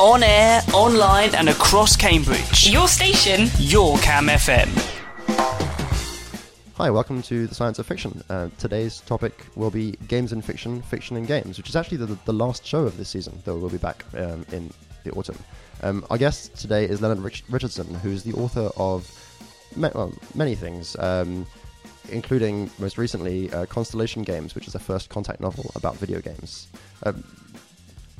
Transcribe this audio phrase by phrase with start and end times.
[0.00, 2.70] On air, online, and across Cambridge.
[2.70, 3.50] Your station.
[3.58, 4.66] Your Cam FM.
[6.78, 8.22] Hi, welcome to the Science of Fiction.
[8.30, 12.16] Uh, today's topic will be games in fiction, fiction in games, which is actually the,
[12.24, 14.72] the last show of this season, though we'll be back um, in
[15.04, 15.36] the autumn.
[15.82, 19.06] Um, our guest today is Leonard Rich- Richardson, who is the author of
[19.76, 21.46] ma- well, many things, um,
[22.08, 26.68] including most recently uh, Constellation Games, which is a first contact novel about video games.
[27.02, 27.22] Um,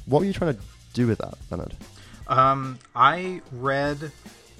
[0.05, 0.61] what were you trying to
[0.93, 1.75] do with that, Leonard?
[2.27, 4.13] Um, I read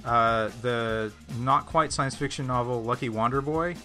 [0.05, 3.77] uh, the not quite science fiction novel Lucky Wander Boy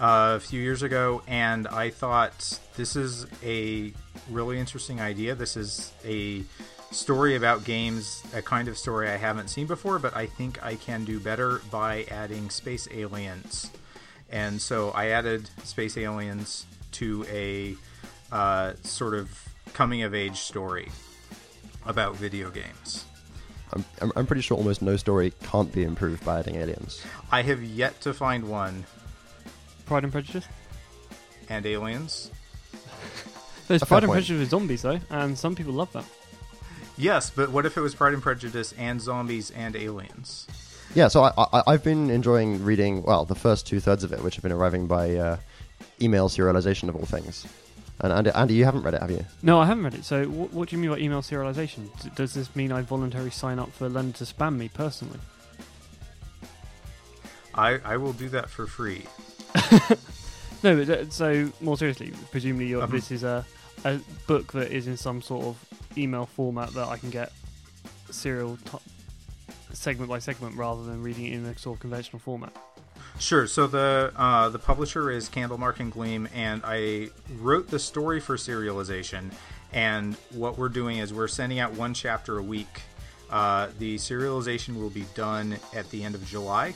[0.00, 3.92] uh, a few years ago, and I thought this is a
[4.30, 5.34] really interesting idea.
[5.34, 6.42] This is a
[6.90, 10.74] story about games, a kind of story I haven't seen before, but I think I
[10.74, 13.70] can do better by adding space aliens.
[14.30, 17.76] And so I added space aliens to a
[18.32, 19.30] uh, sort of
[19.74, 20.88] coming of age story
[21.86, 23.04] about video games.
[23.72, 27.02] I'm, I'm, I'm pretty sure almost no story can't be improved by adding aliens.
[27.30, 28.84] I have yet to find one
[29.86, 30.46] Pride and Prejudice.
[31.48, 32.30] and aliens.
[33.68, 34.12] There's Pride and.
[34.12, 36.04] Prejudice with zombies though, and some people love that.
[36.98, 40.46] Yes, but what if it was Pride and Prejudice and zombies and aliens?
[40.94, 44.22] Yeah, so I, I, I've been enjoying reading, well, the first two thirds of it,
[44.22, 45.36] which have been arriving by uh,
[46.02, 47.46] email serialization of all things.
[48.02, 49.24] And Andy, Andy, you haven't read it, have you?
[49.42, 50.04] No, I haven't read it.
[50.04, 51.88] So, what, what do you mean by email serialization?
[52.02, 55.20] D- does this mean I voluntarily sign up for Leonard to spam me personally?
[57.54, 59.04] I, I will do that for free.
[60.64, 62.92] No, but uh, so more seriously, presumably you're, Uh-huh.
[62.92, 63.44] this is a
[63.84, 63.98] a
[64.28, 65.56] book that is in some sort of
[65.98, 67.32] email format that I can get
[68.10, 68.78] serial t-
[69.72, 72.52] segment by segment rather than reading it in a sort of conventional format.
[73.22, 73.46] Sure.
[73.46, 78.34] So the uh, the publisher is Candlemark and Gleam, and I wrote the story for
[78.34, 79.32] serialization.
[79.72, 82.82] And what we're doing is we're sending out one chapter a week.
[83.30, 86.74] Uh, the serialization will be done at the end of July,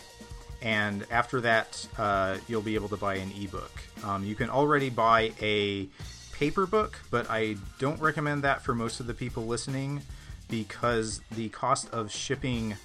[0.63, 3.73] and after that, uh, you'll be able to buy an ebook.
[4.05, 5.89] Um, you can already buy a
[6.31, 10.01] paper book, but I don't recommend that for most of the people listening
[10.49, 12.77] because the cost of shipping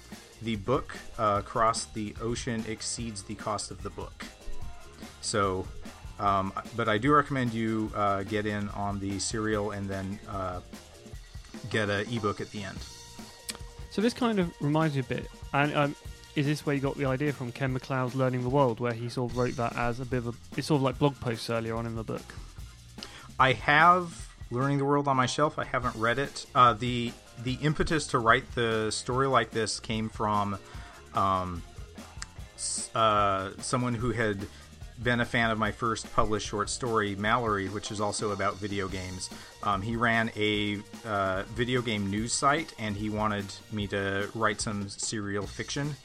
[0.44, 4.24] the book uh, across the ocean exceeds the cost of the book.
[5.20, 5.66] So,
[6.18, 10.60] um, but I do recommend you uh, get in on the serial and then uh,
[11.70, 12.78] get an ebook at the end.
[13.90, 15.96] So this kind of reminds me a bit, and um,
[16.34, 19.08] is this where you got the idea from Ken MacLeod's Learning the World, where he
[19.08, 21.50] sort of wrote that as a bit of a, it's sort of like blog posts
[21.50, 22.24] earlier on in the book.
[23.38, 25.58] I have Learning the World on my shelf.
[25.58, 26.46] I haven't read it.
[26.54, 27.12] Uh, the
[27.42, 30.58] the impetus to write the story like this came from
[31.14, 31.62] um,
[32.94, 34.38] uh, someone who had
[35.02, 38.88] been a fan of my first published short story, Mallory, which is also about video
[38.88, 39.30] games.
[39.62, 44.60] Um, he ran a uh, video game news site, and he wanted me to write
[44.60, 45.96] some serial fiction.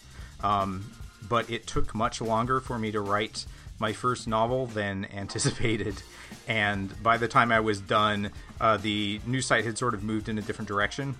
[0.42, 0.92] Um,
[1.30, 3.46] but it took much longer for me to write
[3.80, 6.02] my first novel than anticipated.
[6.48, 10.30] And by the time I was done, uh, the news site had sort of moved
[10.30, 11.16] in a different direction.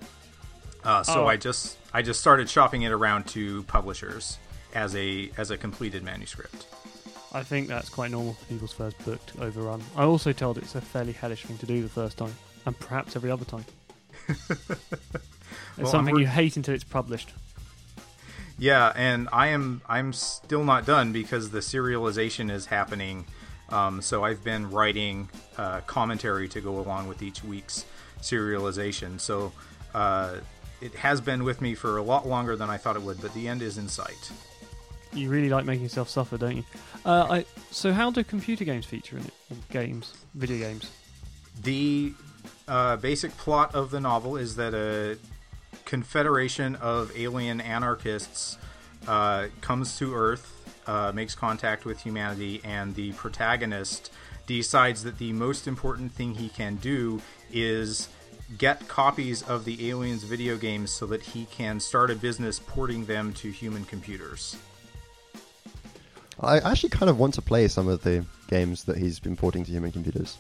[0.84, 1.28] Uh, so Oh.
[1.28, 4.38] I just I just started shopping it around to publishers
[4.74, 6.66] as a as a completed manuscript.
[7.34, 9.82] I think that's quite normal for people's first book to overrun.
[9.98, 12.34] I also told it's a fairly hellish thing to do the first time,
[12.66, 13.66] and perhaps every other time.
[14.30, 14.50] it's
[15.78, 17.34] Well, something I'm you hate until it's published.
[18.60, 23.26] Yeah, and I am I'm still not done because the serialization is happening.
[23.70, 27.86] Um, so I've been writing uh, commentary to go along with each week's
[28.22, 29.20] serialization.
[29.20, 29.52] So
[29.94, 30.38] uh,
[30.82, 33.34] it has been with me for a lot longer than I thought it would, but
[33.34, 34.32] the end is in sight.
[35.14, 36.64] You really like making yourself suffer, don't you?
[37.06, 39.34] Uh, I, so, how do computer games feature in it?
[39.70, 40.92] Games, video games.
[41.64, 42.14] The
[42.68, 45.18] uh, basic plot of the novel is that a
[45.88, 48.58] confederation of alien anarchists
[49.08, 54.12] uh, comes to Earth, uh, makes contact with humanity, and the protagonist
[54.46, 57.22] decides that the most important thing he can do
[57.52, 58.10] is
[58.58, 63.06] get copies of the aliens' video games so that he can start a business porting
[63.06, 64.58] them to human computers.
[66.40, 69.64] I actually kind of want to play some of the games that he's been porting
[69.64, 70.38] to human computers.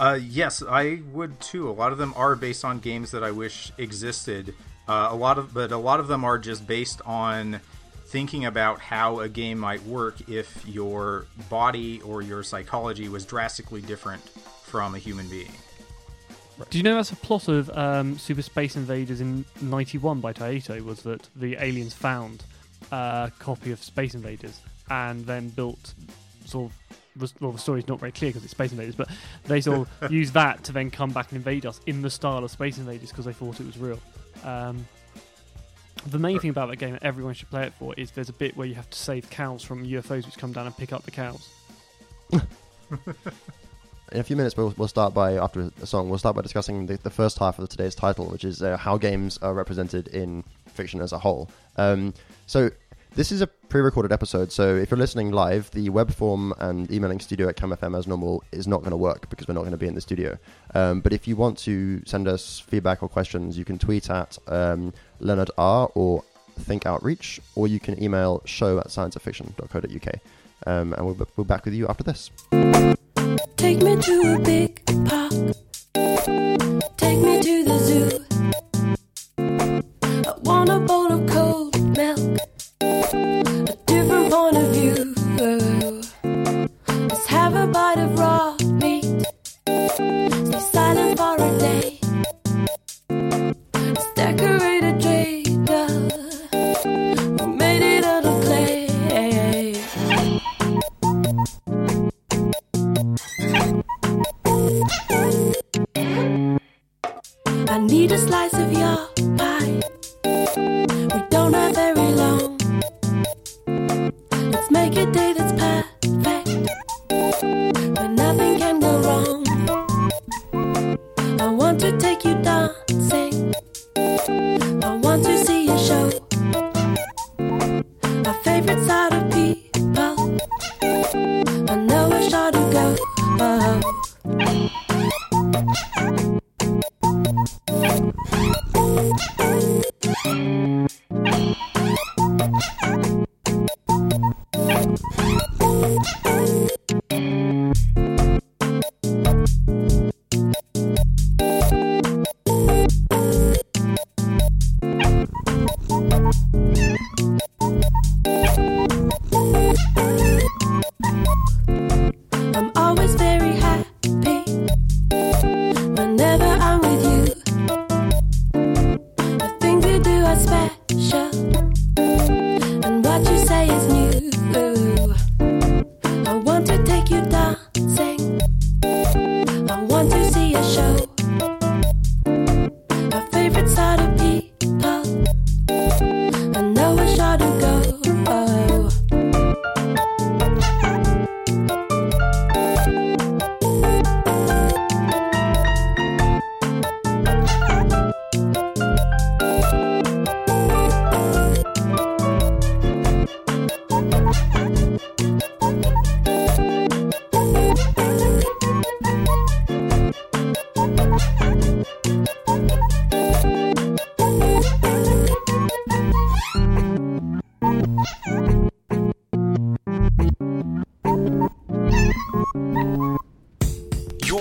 [0.00, 1.68] Uh, yes, I would too.
[1.68, 4.54] A lot of them are based on games that I wish existed.
[4.86, 7.60] Uh, a lot of, but a lot of them are just based on
[8.06, 13.82] thinking about how a game might work if your body or your psychology was drastically
[13.82, 14.22] different
[14.64, 15.52] from a human being.
[16.70, 20.82] Do you know that's a plot of um, Super Space Invaders in '91 by Taito?
[20.84, 22.44] Was that the aliens found
[22.90, 24.60] a copy of Space Invaders
[24.90, 25.94] and then built
[26.46, 26.98] sort of
[27.40, 29.08] well, the story's not very clear because it's Space Invaders, but
[29.44, 32.44] they sort of use that to then come back and invade us in the style
[32.44, 33.98] of Space Invaders because they thought it was real.
[34.44, 34.86] Um,
[36.06, 38.34] the main thing about that game that everyone should play it for is there's a
[38.34, 41.02] bit where you have to save cows from UFOs which come down and pick up
[41.02, 41.48] the cows.
[44.10, 46.86] In a few minutes, we'll, we'll start by, after a song, we'll start by discussing
[46.86, 50.44] the, the first half of today's title, which is uh, how games are represented in
[50.66, 51.50] fiction as a whole.
[51.76, 52.14] Um,
[52.46, 52.70] so,
[53.18, 56.88] this is a pre recorded episode, so if you're listening live, the web form and
[56.88, 59.72] emailing studio at CamFM as normal is not going to work because we're not going
[59.72, 60.38] to be in the studio.
[60.72, 64.38] Um, but if you want to send us feedback or questions, you can tweet at
[64.46, 66.22] um, Leonard R or
[66.60, 70.14] Think Outreach, or you can email show at scienceoffiction.co.uk.
[70.68, 72.30] Um, and we'll, be- back with you after this.
[73.56, 74.87] Take me to a big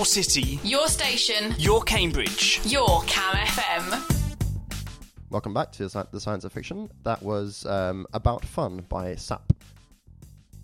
[0.07, 2.61] city, Your station, your Cambridge.
[2.63, 4.13] your Cam FM.
[5.29, 6.89] Welcome back to the Science of Fiction.
[7.03, 9.41] That was um, About Fun by Psapp.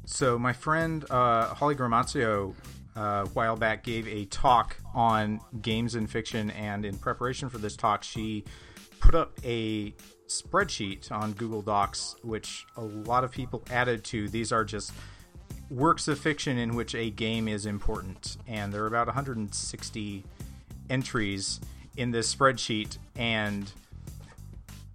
[0.05, 2.55] So my friend uh, Holly Gramazio
[2.95, 7.57] uh, a while back gave a talk on games and fiction, and in preparation for
[7.57, 8.45] this talk, she
[9.01, 9.93] put up a
[10.27, 14.29] spreadsheet on Google Docs, which a lot of people added to.
[14.29, 14.93] These are just
[15.73, 20.23] works of fiction in which a game is important, and there are about 160
[20.89, 21.59] entries
[21.97, 23.71] in this spreadsheet, and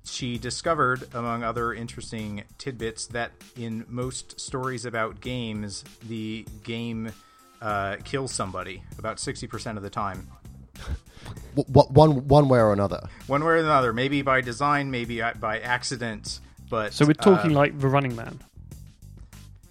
[0.04, 7.12] she discovered, among other interesting tidbits, that in most stories about games, the game
[7.60, 10.28] uh, kills somebody about 60% of the time.
[11.56, 13.08] W- w- one, one way or another.
[13.26, 16.92] One way or another, maybe by design, maybe by accident, but.
[16.92, 18.38] So we're talking uh, like The Running Man.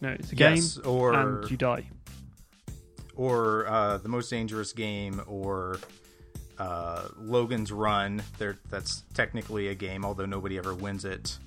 [0.02, 1.90] No, it's a Yes, game or- and you die.
[3.16, 5.80] Or uh, The Most Dangerous Game, or
[6.60, 8.22] uh, Logan's Run.
[8.38, 11.38] There, That's technically a game, although nobody ever wins it.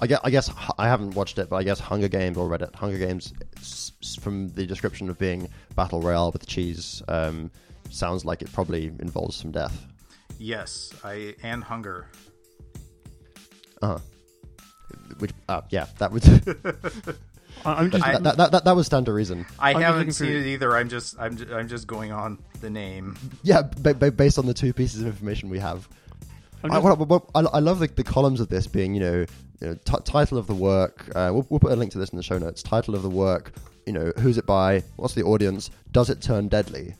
[0.00, 2.48] I guess, I guess h- I haven't watched it, but I guess Hunger Games or
[2.48, 2.74] Reddit.
[2.74, 7.50] Hunger Games, s- s- from the description of being battle royale with cheese, um,
[7.90, 9.84] sounds like it probably involves some death.
[10.38, 12.06] Yes, I and hunger.
[13.82, 13.98] Uh huh.
[15.18, 17.12] Which, uh, yeah, that would I,
[17.64, 19.46] I'm just I- that, that, that, that, that would stand to reason.
[19.58, 20.76] I I'm haven't seen through- it either.
[20.76, 23.16] I'm just I'm ju- I'm just going on the name.
[23.42, 25.88] Yeah, ba- ba- based on the two pieces of information we have.
[26.62, 29.26] I'm I, what- what- I, I love the, the columns of this being, you know,
[29.60, 31.06] you know t- title of the work.
[31.14, 32.62] Uh, we'll, we'll put a link to this in the show notes.
[32.62, 33.52] Title of the work.
[33.86, 34.82] You know, who's it by?
[34.96, 35.70] What's the audience?
[35.92, 36.94] Does it turn deadly?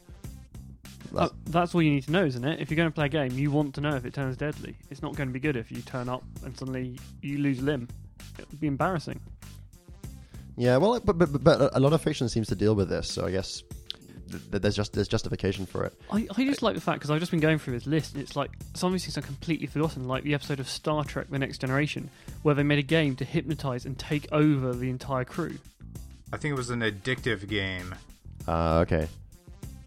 [1.14, 2.60] Uh, that's all you need to know, isn't it?
[2.60, 4.76] If you're going to play a game, you want to know if it turns deadly.
[4.90, 7.62] It's not going to be good if you turn up and suddenly you lose a
[7.62, 7.88] limb.
[8.38, 9.20] It would be embarrassing.
[10.60, 13.24] Yeah, well, but, but but a lot of fiction seems to deal with this, so
[13.24, 13.62] I guess
[14.30, 15.98] th- th- there's just there's justification for it.
[16.12, 18.22] I, I just like the fact because I've just been going through this list, and
[18.22, 21.28] it's like some of these things are completely forgotten, like the episode of Star Trek:
[21.30, 22.10] The Next Generation,
[22.42, 25.56] where they made a game to hypnotize and take over the entire crew.
[26.30, 27.94] I think it was an addictive game.
[28.46, 29.08] Uh, okay.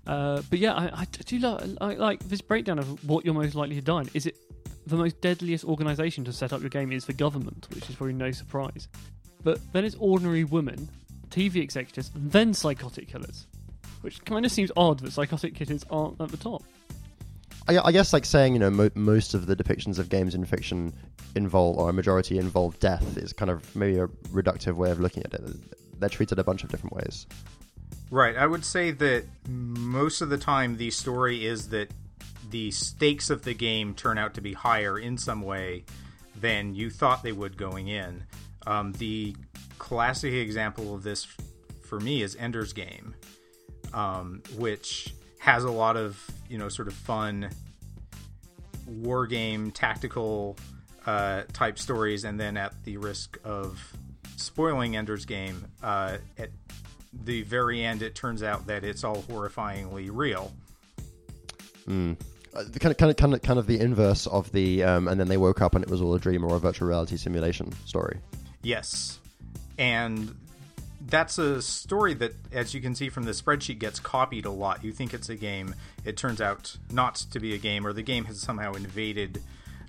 [0.08, 3.54] Uh, but yeah, I, I do like, I like this breakdown of what you're most
[3.54, 4.10] likely to die in.
[4.16, 4.38] Is it
[4.88, 8.14] the most deadliest organization to set up your game is the government, which is probably
[8.14, 8.88] no surprise.
[9.44, 10.90] But then it's ordinary women,
[11.30, 13.48] TV executives, then psychotic killers,
[14.02, 16.64] which kind of seems odd that psychotic killers aren't at the top.
[17.68, 20.44] I, I guess like saying you know mo- most of the depictions of games in
[20.46, 20.94] fiction
[21.36, 25.24] involve or a majority involve death is kind of maybe a reductive way of looking
[25.24, 25.42] at it.
[26.00, 27.26] They're treated a bunch of different ways.
[28.12, 28.36] Right.
[28.36, 31.90] I would say that most of the time the story is that
[32.52, 35.86] the stakes of the game turn out to be higher in some way
[36.40, 38.24] than you thought they would going in.
[38.66, 39.36] Um, the
[39.78, 41.28] classic example of this
[41.84, 43.16] for me is Ender's Game,
[43.94, 47.50] um, which has a lot of you know sort of fun
[48.88, 50.58] war game tactical
[51.06, 53.82] uh, type stories, and then at the risk of
[54.38, 56.50] spoiling Ender's Game, uh, at
[57.26, 60.52] the very end, it turns out that it's all horrifyingly real.
[62.56, 65.20] Uh, kind of kind of kind of kind of the inverse of the um, and
[65.20, 67.72] then they woke up and it was all a dream or a virtual reality simulation
[67.86, 68.20] story.
[68.64, 69.20] Yes.
[69.78, 70.36] And
[71.06, 74.84] that's a story that, as you can see from the spreadsheet, gets copied a lot.
[74.84, 78.02] You think it's a game, it turns out not to be a game, or the
[78.02, 79.44] game has somehow invaded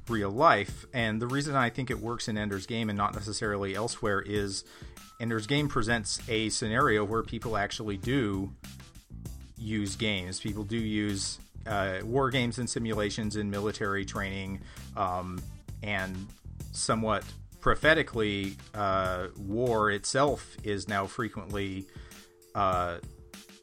[0.08, 0.84] real life.
[0.92, 4.64] And the reason I think it works in Ender's Game and not necessarily elsewhere is
[5.20, 8.52] Ender's Game presents a scenario where people actually do
[9.56, 10.40] use games.
[10.40, 14.60] People do use uh, war games and simulations in military training,
[14.96, 15.40] um,
[15.82, 16.26] and
[16.72, 17.24] somewhat
[17.64, 21.86] prophetically, uh, war itself is now frequently
[22.54, 22.98] uh,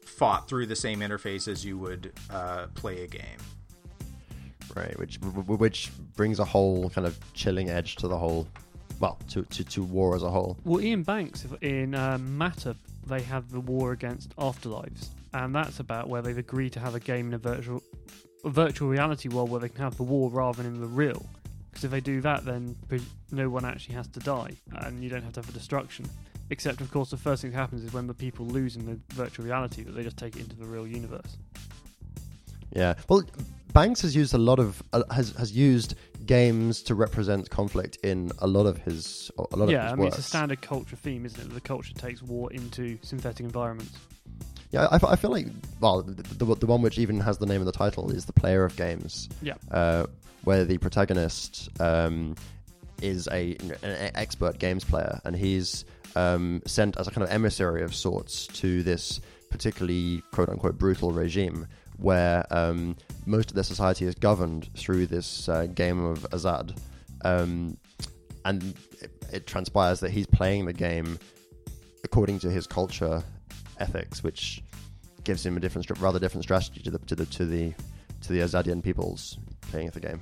[0.04, 3.38] fought through the same interface as you would uh, play a game.
[4.74, 4.98] right?
[4.98, 8.48] Which w- w- which brings a whole kind of chilling edge to the whole,
[8.98, 10.58] well, to to, to war as a whole.
[10.64, 12.74] Well, Iain Banks in um, Matter,
[13.06, 17.00] they have the war against afterlives, and that's about where they've agreed to have a
[17.00, 17.80] game in a virtual
[18.44, 21.24] a virtual reality world where they can have the war rather than in the real.
[21.72, 22.76] Because if they do that, then
[23.30, 26.06] no one actually has to die, and you don't have to have a destruction.
[26.50, 28.98] Except, of course, the first thing that happens is when the people lose in the
[29.14, 31.38] virtual reality, that they just take it into the real universe.
[32.74, 32.94] Yeah.
[33.08, 33.22] Well,
[33.72, 35.94] Banks has used a lot of uh, has has used
[36.26, 39.96] games to represent conflict in a lot of his a lot yeah, of his I
[39.96, 40.18] mean, works.
[40.18, 41.48] it's a standard culture theme, isn't it?
[41.48, 43.96] That the culture takes war into synthetic environments.
[44.72, 45.46] Yeah, I, I feel like
[45.80, 48.32] well, the, the, the one which even has the name of the title is the
[48.32, 49.28] player of games.
[49.42, 49.54] Yeah.
[49.70, 50.06] uh,
[50.44, 52.34] where the protagonist um,
[53.00, 55.84] is a an expert games player, and he's
[56.16, 61.12] um, sent as a kind of emissary of sorts to this particularly quote unquote brutal
[61.12, 66.76] regime, where um, most of their society is governed through this uh, game of Azad,
[67.24, 67.76] um,
[68.44, 71.18] and it, it transpires that he's playing the game
[72.04, 73.22] according to his culture
[73.78, 74.62] ethics, which
[75.24, 77.72] gives him a different, rather different strategy to the to the to the
[78.22, 79.38] to the Azadian peoples
[79.70, 80.20] playing the game.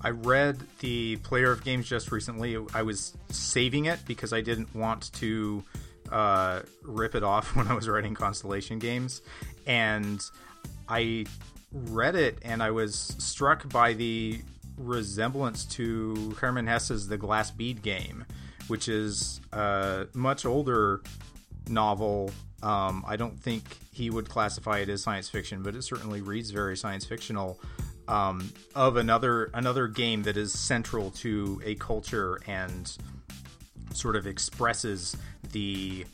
[0.00, 2.56] I read the Player of Games just recently.
[2.72, 5.64] I was saving it because I didn't want to
[6.12, 9.22] uh, rip it off when I was writing Constellation games.
[9.66, 10.22] And
[10.88, 11.26] I
[11.72, 14.40] read it and I was struck by the
[14.76, 18.24] resemblance to Hermann Hesse's The Glass Bead Game,
[18.68, 21.02] which is a much older
[21.68, 22.30] novel.
[22.62, 26.50] Um, I don't think he would classify it as science fiction, but it certainly reads
[26.50, 27.58] very science fictional.
[28.08, 32.90] Um, of another another game that is central to a culture and
[33.92, 35.14] sort of expresses
[35.52, 36.06] the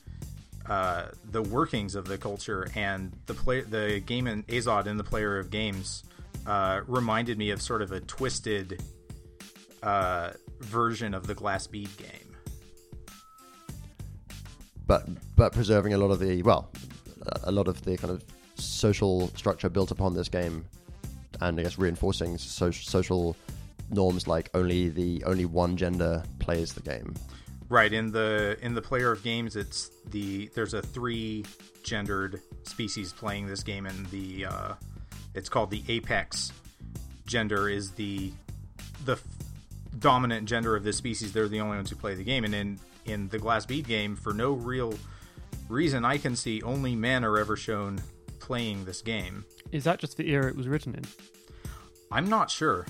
[0.67, 5.05] uh, the workings of the culture and the play the game in Azad in the
[5.05, 6.05] player of games
[6.47, 8.83] uh, reminded me of sort of a twisted
[9.83, 12.24] uh, version of the glass bead game.
[14.95, 16.71] But but preserving a lot of the well,
[17.43, 18.25] a lot of the kind of
[18.55, 20.65] social structure built upon this game,
[21.41, 23.37] and I guess reinforcing so- social
[23.91, 27.15] norms like only the only one gender plays the game.
[27.69, 31.45] Right in the in the player of games, it's the there's a three
[31.83, 34.75] gendered species playing this game, and the uh,
[35.35, 36.53] it's called the Apex
[37.27, 38.31] gender is the
[39.05, 39.19] the
[39.99, 41.33] dominant gender of this species.
[41.33, 44.17] They're the only ones who play the game, and in in the Glass Bead game,
[44.17, 44.95] for no real
[45.69, 48.01] reason I can see, only men are ever shown
[48.41, 49.45] playing this game.
[49.73, 51.05] Is that just the era it was written in?
[52.13, 52.87] I'm not sure.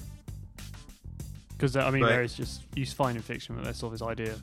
[1.52, 3.98] Because I mean, But- there is just you find in fiction that there's sort of
[4.00, 4.34] this idea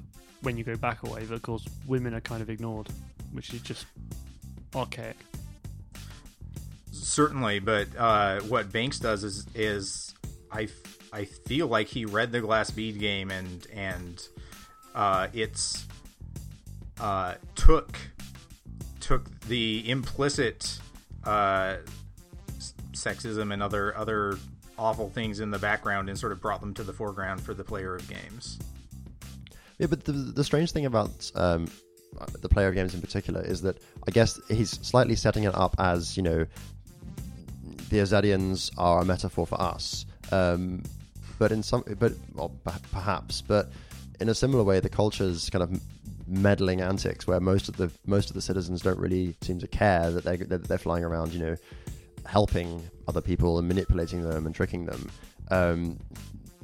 [0.42, 2.88] when you go back away that of course women are kind of ignored,
[3.34, 3.86] which is just
[4.76, 5.18] archaic.
[6.92, 10.14] Certainly, but uh, what Banks does is is
[10.52, 14.26] I, f- I feel like he read the Glass Bead game and and
[14.96, 15.88] uh, it's
[17.00, 17.98] uh, took
[19.00, 20.80] took the implicit
[21.24, 21.78] uh,
[22.94, 24.38] sexism and other other
[24.78, 27.64] awful things in the background and sort of brought them to the foreground for the
[27.64, 28.58] player of games.
[29.78, 31.68] Yeah, but the, the strange thing about um,
[32.42, 35.76] the player of games in particular is that I guess he's slightly setting it up
[35.80, 36.46] as you know
[37.90, 40.82] the Azadians are a metaphor for us, um,
[41.38, 42.52] but in some, but well,
[42.92, 43.70] perhaps, but
[44.22, 45.82] in a similar way, the culture's kind of
[46.28, 50.12] meddling antics where most of the most of the citizens don't really seem to care
[50.12, 51.56] that they that they're flying around, you know,
[52.26, 55.10] helping other people and manipulating them and tricking them.
[55.50, 56.00] Um,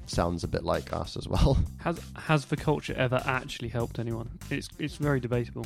[0.06, 1.58] sounds a bit like us as well.
[1.80, 4.30] Has has the culture ever actually helped anyone?
[4.50, 5.66] It's it's very debatable.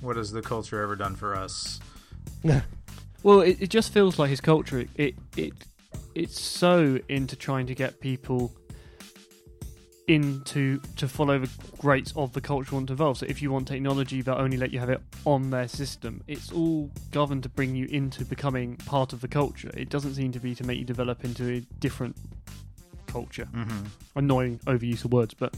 [0.00, 1.80] What has the culture ever done for us?
[3.22, 4.84] Well, it, it just feels like his culture.
[4.96, 5.54] It it
[6.14, 8.52] it's so into trying to get people
[10.06, 13.18] into to follow the greats of the culture want to evolve.
[13.18, 16.22] So if you want technology, they'll only let you have it on their system.
[16.26, 19.70] It's all governed to bring you into becoming part of the culture.
[19.74, 22.16] It doesn't seem to be to make you develop into a different
[23.06, 23.48] culture.
[23.54, 23.84] Mm-hmm.
[24.16, 25.54] Annoying overuse of words, but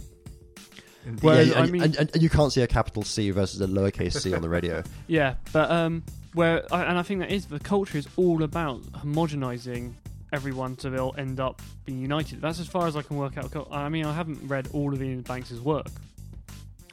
[1.23, 3.61] Well, yeah, I and, mean- and, and, and you can't see a capital C versus
[3.61, 4.83] a lowercase c on the radio.
[5.09, 9.95] Yeah, but um, where and I think that is the culture is all about homogenizing
[10.37, 12.41] everyone so they'll end up being united.
[12.41, 13.69] That's as far as I can work out.
[13.71, 15.89] I mean, I haven't read all of Iain Banks' work,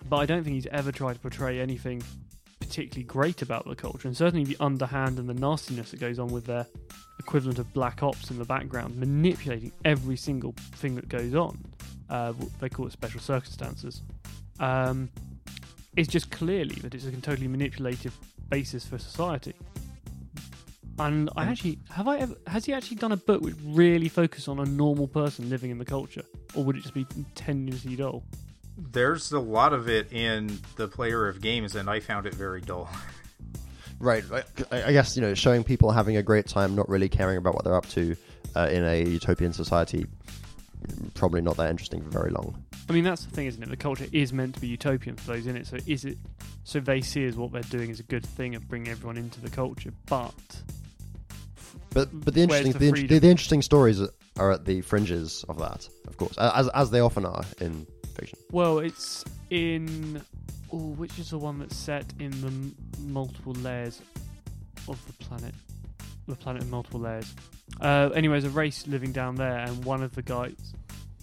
[0.10, 2.02] but I don't think he's ever tried to portray anything
[2.60, 6.30] particularly great about the culture, and certainly the underhand and the nastiness that goes on
[6.30, 6.66] with their
[7.20, 11.60] equivalent of black ops in the background, manipulating every single thing that goes on.
[12.10, 14.02] Uh, they call it special circumstances.
[14.60, 15.10] Um,
[15.96, 18.18] it's just clearly that it's a totally manipulative
[18.50, 19.54] basis for society.
[21.00, 24.48] And I actually have I ever has he actually done a book which really focuses
[24.48, 28.24] on a normal person living in the culture, or would it just be tenuously dull?
[28.78, 32.62] There's a lot of it in the player of games, and I found it very
[32.62, 32.90] dull.
[34.00, 34.24] Right.
[34.70, 37.54] I, I guess you know, showing people having a great time, not really caring about
[37.56, 38.18] what they're up to
[38.54, 40.06] uh, in a utopian society,
[41.14, 42.64] probably not that interesting for very long.
[42.90, 43.70] I mean, that's the thing, isn't it?
[43.70, 45.68] The culture is meant to be utopian for those in it.
[45.68, 46.18] So is it?
[46.64, 49.42] So they see as what they're doing is a good thing of bringing everyone into
[49.42, 50.34] the culture, but
[51.94, 54.02] But but the interesting the the, the interesting stories
[54.38, 58.40] are at the fringes of that, of course, as as they often are in fiction.
[58.52, 60.22] Well, it's in.
[60.72, 64.02] Oh, which is the one that's set in the m- multiple layers
[64.88, 65.54] of the planet?
[66.28, 67.32] The planet in multiple layers.
[67.84, 70.74] Uh, anyway, there's a race living down there, and one of the guys.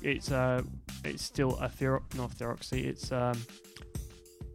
[0.03, 0.63] It's uh,
[1.05, 2.87] it's still a theoro- not theocracy.
[2.87, 3.43] It's um,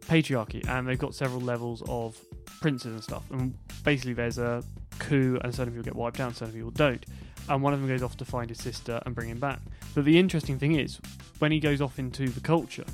[0.02, 2.18] patriarchy, and they've got several levels of
[2.60, 3.24] princes and stuff.
[3.30, 4.62] And basically, there's a
[4.98, 7.04] coup, and certain people get wiped out, and certain people don't.
[7.48, 9.60] And one of them goes off to find his sister and bring him back.
[9.94, 11.00] But the interesting thing is,
[11.38, 12.84] when he goes off into the culture,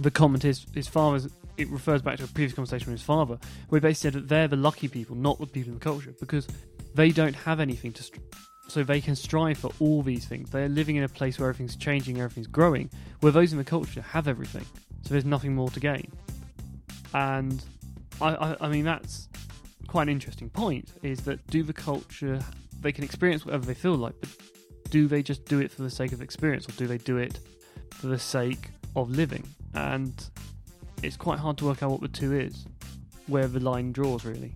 [0.00, 1.28] the comment is his father's.
[1.58, 4.28] It refers back to a previous conversation with his father, where he basically said that
[4.28, 6.48] they're the lucky people, not the people in the culture, because
[6.94, 8.02] they don't have anything to.
[8.02, 8.20] Str-
[8.68, 10.48] so they can strive for all these things.
[10.48, 12.88] They're living in a place where everything's changing, everything's growing,
[13.20, 14.64] where those in the culture have everything.
[15.02, 16.10] So there's nothing more to gain.
[17.12, 17.62] And
[18.20, 19.28] I, I, I mean, that's
[19.88, 20.90] quite an interesting point.
[21.02, 22.38] Is that do the culture
[22.80, 24.30] they can experience whatever they feel like, but
[24.90, 27.40] do they just do it for the sake of experience, or do they do it
[27.90, 29.44] for the sake of living?
[29.74, 30.14] And
[31.02, 32.64] it's quite hard to work out what the two is,
[33.26, 34.54] where the line draws really.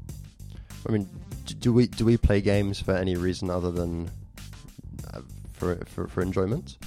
[0.89, 1.09] I mean,
[1.47, 4.11] do we do we play games for any reason other than
[5.13, 5.21] uh,
[5.53, 6.79] for, for for enjoyment?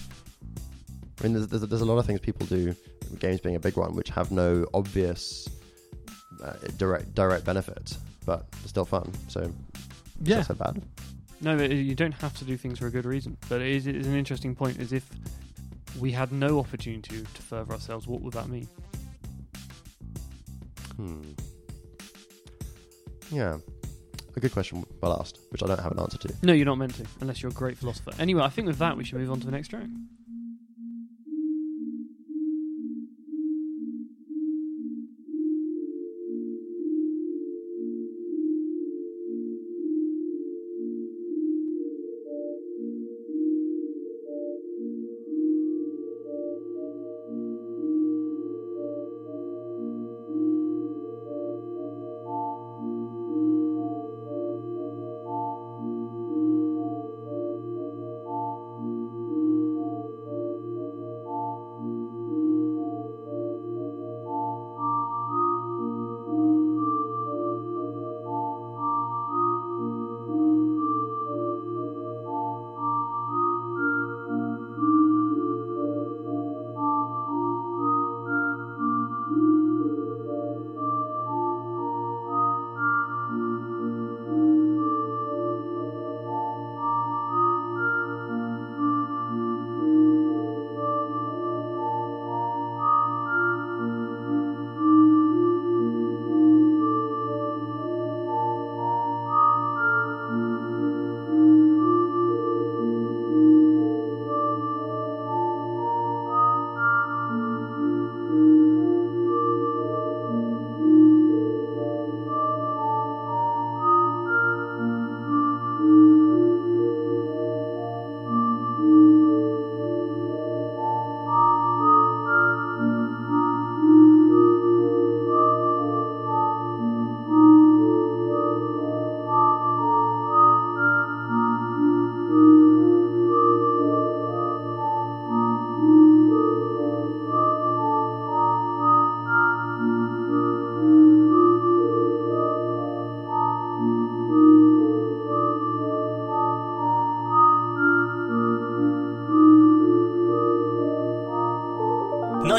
[1.19, 2.75] I mean, there's, there's there's a lot of things people do,
[3.19, 5.49] games being a big one, which have no obvious
[6.43, 9.11] uh, direct direct benefit, but they're still fun.
[9.27, 9.51] So
[10.19, 10.81] not so bad.
[11.41, 13.37] No, you don't have to do things for a good reason.
[13.47, 14.79] But it is, it is an interesting point.
[14.79, 15.09] Is if
[15.99, 18.67] we had no opportunity to further ourselves, what would that mean?
[20.97, 21.21] Hmm.
[23.31, 23.59] Yeah,
[24.35, 26.33] a good question well asked, which I don't have an answer to.
[26.43, 28.11] No, you're not meant to, unless you're a great philosopher.
[28.19, 29.87] Anyway, I think with that we should move on to the next track.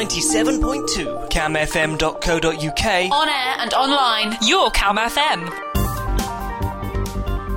[0.01, 3.11] 97.2 camfm.co.uk.
[3.11, 4.35] On air and online.
[4.41, 5.47] Your Cam FM.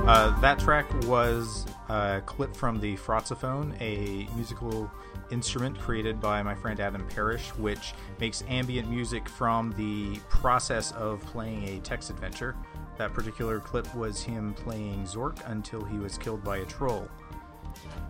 [0.07, 4.91] Uh, that track was a clip from the Frotzophone, a musical
[5.31, 11.21] instrument created by my friend Adam Parrish, which makes ambient music from the process of
[11.21, 12.55] playing a text adventure.
[12.99, 17.09] That particular clip was him playing Zork until he was killed by a troll.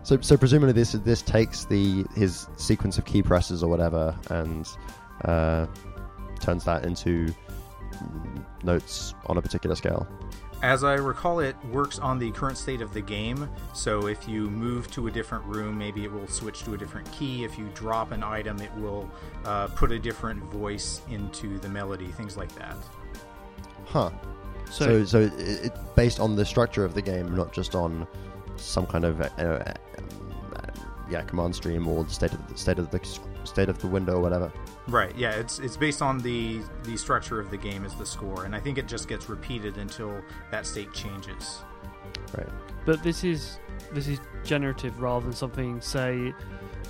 [0.02, 4.68] So, so presumably this this takes the his sequence of key presses or whatever and
[5.24, 5.66] uh,
[6.38, 7.34] turns that into
[8.62, 10.06] notes on a particular scale.
[10.62, 13.48] As I recall, it works on the current state of the game.
[13.74, 17.10] So if you move to a different room, maybe it will switch to a different
[17.12, 17.44] key.
[17.44, 19.10] If you drop an item, it will
[19.44, 22.76] uh, put a different voice into the melody, things like that.
[23.84, 24.10] Huh.
[24.70, 28.06] So, So, so it, it based on the structure of the game, not just on
[28.56, 29.74] some kind of uh, uh,
[31.08, 33.00] yeah command stream or the state of the state of the
[33.44, 34.52] state of the window or whatever.
[34.88, 35.14] Right.
[35.16, 35.32] Yeah.
[35.32, 38.60] It's it's based on the the structure of the game as the score, and I
[38.60, 41.62] think it just gets repeated until that state changes.
[42.36, 42.48] Right.
[42.84, 43.58] but this is
[43.92, 46.32] this is generative rather than something, say,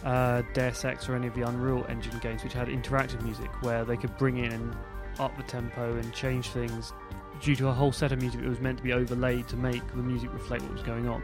[0.05, 3.85] uh, Deus Ex or any of the Unreal Engine games, which had interactive music where
[3.85, 4.77] they could bring in and
[5.19, 6.93] up the tempo and change things
[7.41, 9.87] due to a whole set of music that was meant to be overlaid to make
[9.89, 11.23] the music reflect what was going on.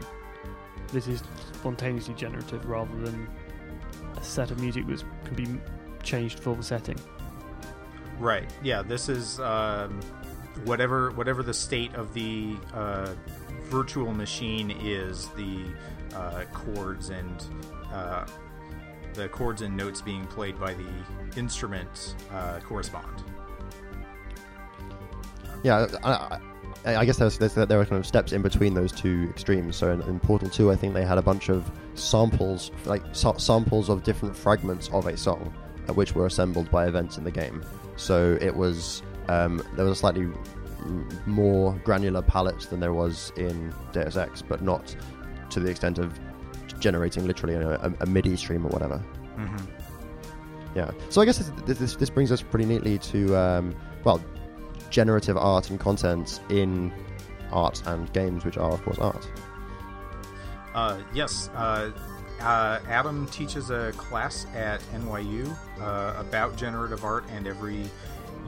[0.93, 3.27] This is spontaneously generative rather than
[4.15, 5.47] a set of music that can be
[6.03, 6.99] changed for the setting.
[8.19, 8.49] Right.
[8.61, 8.83] Yeah.
[8.83, 9.99] This is um,
[10.65, 13.15] whatever whatever the state of the uh,
[13.63, 15.29] virtual machine is.
[15.29, 15.65] The
[16.15, 17.43] uh, chords and
[17.91, 18.25] uh,
[19.15, 20.89] the chords and notes being played by the
[21.35, 23.23] instrument uh, correspond.
[25.63, 26.39] Yeah, I,
[26.85, 29.75] I, I guess there's, there's, there are kind of steps in between those two extremes.
[29.75, 33.37] So in, in Portal 2, I think they had a bunch of samples, like sa-
[33.37, 35.53] samples of different fragments of a song,
[35.87, 37.63] uh, which were assembled by events in the game.
[37.95, 40.27] So it was um, there was a slightly
[41.25, 44.95] more granular palette than there was in Deus Ex, but not
[45.49, 46.19] to the extent of
[46.79, 49.01] generating literally a, a, a MIDI stream or whatever.
[49.37, 49.65] Mm-hmm.
[50.75, 50.91] Yeah.
[51.09, 54.21] So I guess this, this, this brings us pretty neatly to, um, well,
[54.93, 56.93] generative art and content in
[57.51, 59.27] art and games, which are, of course, art.
[60.73, 61.49] Uh, yes.
[61.55, 61.91] Uh,
[62.39, 67.89] uh, Adam teaches a class at NYU uh, about generative art, and every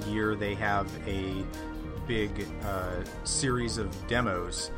[0.05, 1.43] year they have a
[2.07, 4.71] big uh, series of demos.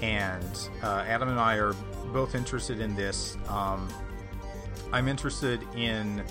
[0.00, 1.74] And uh, Adam and I are
[2.12, 3.36] both interested in this.
[3.48, 3.88] Um,
[4.90, 6.24] I'm interested in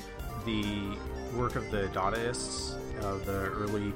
[0.45, 0.97] the
[1.35, 2.75] work of the Dadaists
[3.25, 3.93] the early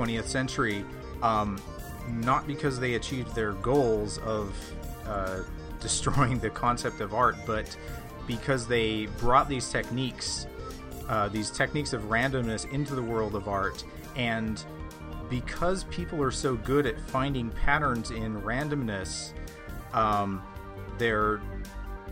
[0.00, 0.84] 20th century,
[1.22, 1.60] um,
[2.08, 4.54] not because they achieved their goals of
[5.06, 5.40] uh,
[5.80, 7.76] destroying the concept of art, but
[8.26, 10.46] because they brought these techniques,
[11.08, 13.84] uh, these techniques of randomness into the world of art,
[14.16, 14.64] and
[15.28, 19.32] because people are so good at finding patterns in randomness,
[19.92, 20.42] um,
[20.98, 21.40] their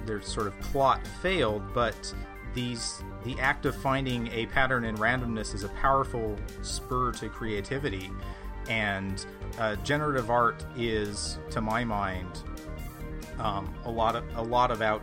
[0.07, 2.15] their sort of plot failed, but
[2.59, 8.11] these the act of finding a pattern in randomness is a powerful spur to creativity,
[8.69, 9.27] and
[9.59, 12.43] uh, generative art is, to my mind,
[13.39, 15.03] um, a lot of a lot about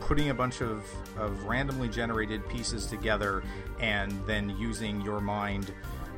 [0.00, 0.84] putting a bunch of,
[1.16, 3.44] of randomly generated pieces together
[3.78, 5.72] and then using your mind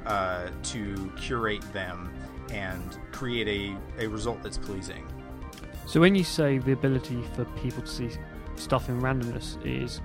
[0.07, 2.11] uh, to curate them
[2.51, 5.05] and create a, a result that's pleasing.
[5.87, 8.11] So when you say the ability for people to see
[8.57, 10.01] stuff in randomness is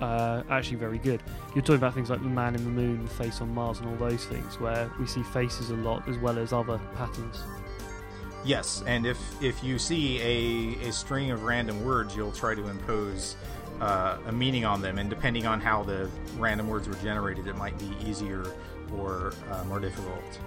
[0.00, 1.22] uh, actually very good,
[1.54, 3.88] you're talking about things like the man in the moon, the face on Mars, and
[3.88, 7.42] all those things where we see faces a lot as well as other patterns.
[8.44, 12.68] Yes, and if if you see a, a string of random words, you'll try to
[12.68, 13.36] impose
[13.80, 17.56] uh, a meaning on them, and depending on how the random words were generated, it
[17.56, 18.46] might be easier
[18.94, 20.38] or uh, more difficult.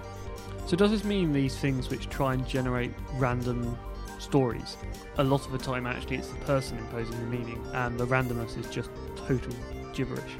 [0.66, 3.76] So does this mean these things which try and generate random
[4.20, 4.76] stories,
[5.18, 8.58] a lot of the time actually it's the person imposing the meaning, and the randomness
[8.58, 9.54] is just total
[9.92, 10.32] gibberish?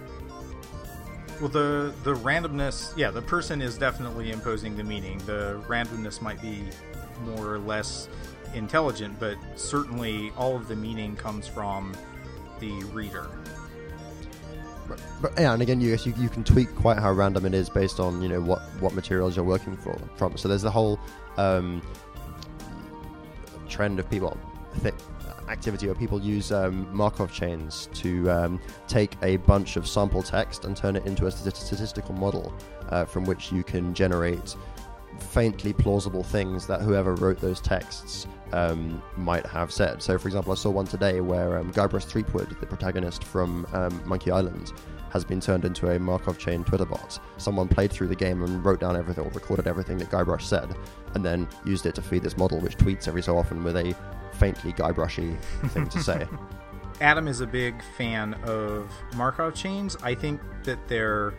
[1.41, 5.19] Well, the the randomness, yeah, the person is definitely imposing the meaning.
[5.25, 6.65] The randomness might be
[7.25, 8.09] more or less
[8.55, 11.95] intelligent, but certainly all of the meaning comes from
[12.59, 13.29] the reader.
[14.87, 17.71] But, but yeah, and again, you, you you can tweak quite how random it is
[17.71, 20.37] based on you know what what materials you're working for from.
[20.37, 20.99] So there's the whole
[21.37, 21.81] um,
[23.71, 24.37] trend of people
[24.83, 24.95] th-
[25.49, 30.65] activity where people use um, Markov chains to um, take a bunch of sample text
[30.65, 32.53] and turn it into a statistical model
[32.91, 34.57] uh, from which you can generate
[35.19, 40.03] faintly plausible things that whoever wrote those texts um, might have said.
[40.03, 44.01] So, for example, I saw one today where um, Guybrush Threepwood, the protagonist from um,
[44.05, 44.73] Monkey Island,
[45.11, 47.19] has been turned into a Markov chain Twitter bot.
[47.37, 50.75] Someone played through the game and wrote down everything or recorded everything that Guybrush said,
[51.15, 53.95] and then used it to feed this model, which tweets every so often with a
[54.35, 55.39] faintly Guybrushly
[55.71, 56.27] thing to say.
[57.01, 59.97] Adam is a big fan of Markov chains.
[60.03, 61.33] I think that they're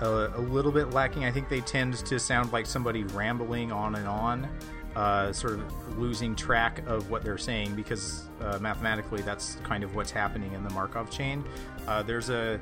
[0.00, 1.24] a, a little bit lacking.
[1.24, 4.48] I think they tend to sound like somebody rambling on and on,
[4.96, 9.94] uh, sort of losing track of what they're saying because uh, mathematically that's kind of
[9.94, 11.44] what's happening in the Markov chain.
[11.86, 12.58] Uh, there's a,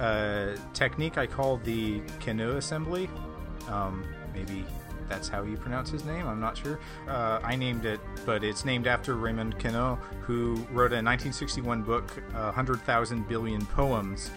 [0.00, 3.08] a technique I call the Queneau assembly.
[3.68, 4.64] Um, maybe
[5.08, 6.26] that's how you pronounce his name.
[6.26, 6.78] I'm not sure.
[7.08, 12.10] Uh, I named it, but it's named after Raymond Queneau, who wrote a 1961 book,
[12.34, 14.30] uh, 100,000 Billion Poems,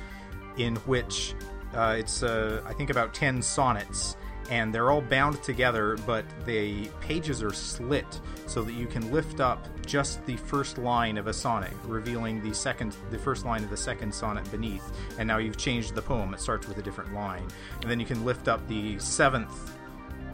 [0.57, 1.35] in which
[1.75, 4.17] uh, it's, uh, I think, about 10 sonnets.
[4.49, 9.39] And they're all bound together, but the pages are slit so that you can lift
[9.39, 13.69] up just the first line of a sonnet, revealing the second, the first line of
[13.69, 14.83] the second sonnet beneath.
[15.17, 17.47] And now you've changed the poem; it starts with a different line.
[17.81, 19.73] And then you can lift up the seventh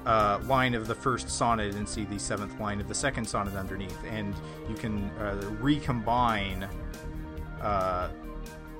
[0.05, 3.55] uh, line of the first sonnet and see the seventh line of the second sonnet
[3.55, 4.33] underneath, and
[4.67, 6.67] you can uh, recombine
[7.61, 8.09] uh,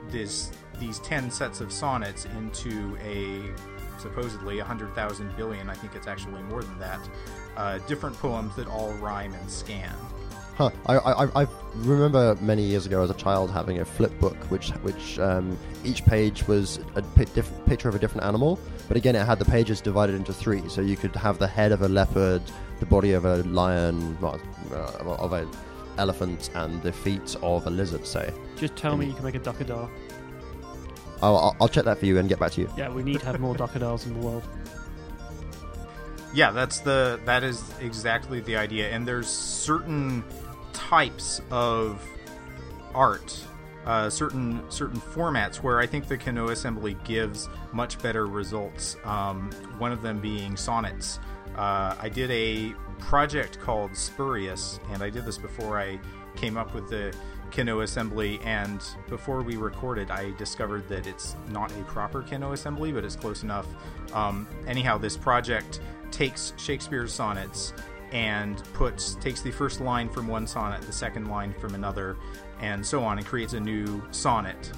[0.10, 3.42] this these ten sets of sonnets into a
[4.00, 5.70] supposedly 100,000 billion.
[5.70, 7.10] I think it's actually more than that.
[7.58, 9.96] Uh, different poems that all rhyme and scan.
[10.60, 10.72] Huh.
[10.88, 14.72] I, I, I remember many years ago as a child having a flip book, which
[14.82, 18.60] which um, each page was a diff- picture of a different animal,
[18.90, 21.72] but again it had the pages divided into three, so you could have the head
[21.72, 22.42] of a leopard,
[22.82, 24.38] the body of a lion, well,
[24.74, 25.48] uh, of an
[25.98, 28.06] elephant, and the feet of a lizard.
[28.06, 29.90] Say, Just tell me you can make a Duckadar.
[31.22, 32.70] I'll, I'll, I'll check that for you and get back to you.
[32.78, 34.44] Yeah, we need to have more Duckadars in the world.
[36.34, 38.90] Yeah, that's the that is exactly the idea.
[38.90, 40.24] And there's certain
[40.74, 42.06] types of
[42.94, 43.36] art,
[43.86, 48.96] uh, certain certain formats where I think the Queneau assembly gives much better results.
[49.04, 51.20] Um, one of them being sonnets.
[51.56, 56.00] Uh, I did a project called Spurious, and I did this before I
[56.36, 57.14] came up with the
[57.52, 58.40] Queneau assembly.
[58.44, 63.16] And before we recorded, I discovered that it's not a proper Queneau assembly, but it's
[63.16, 63.68] close enough.
[64.14, 65.82] Um, anyhow, this project
[66.12, 67.74] takes Shakespeare's sonnets
[68.12, 72.18] and puts takes the first line from one sonnet, the second line from another,
[72.60, 74.72] and so on, and creates a new sonnet,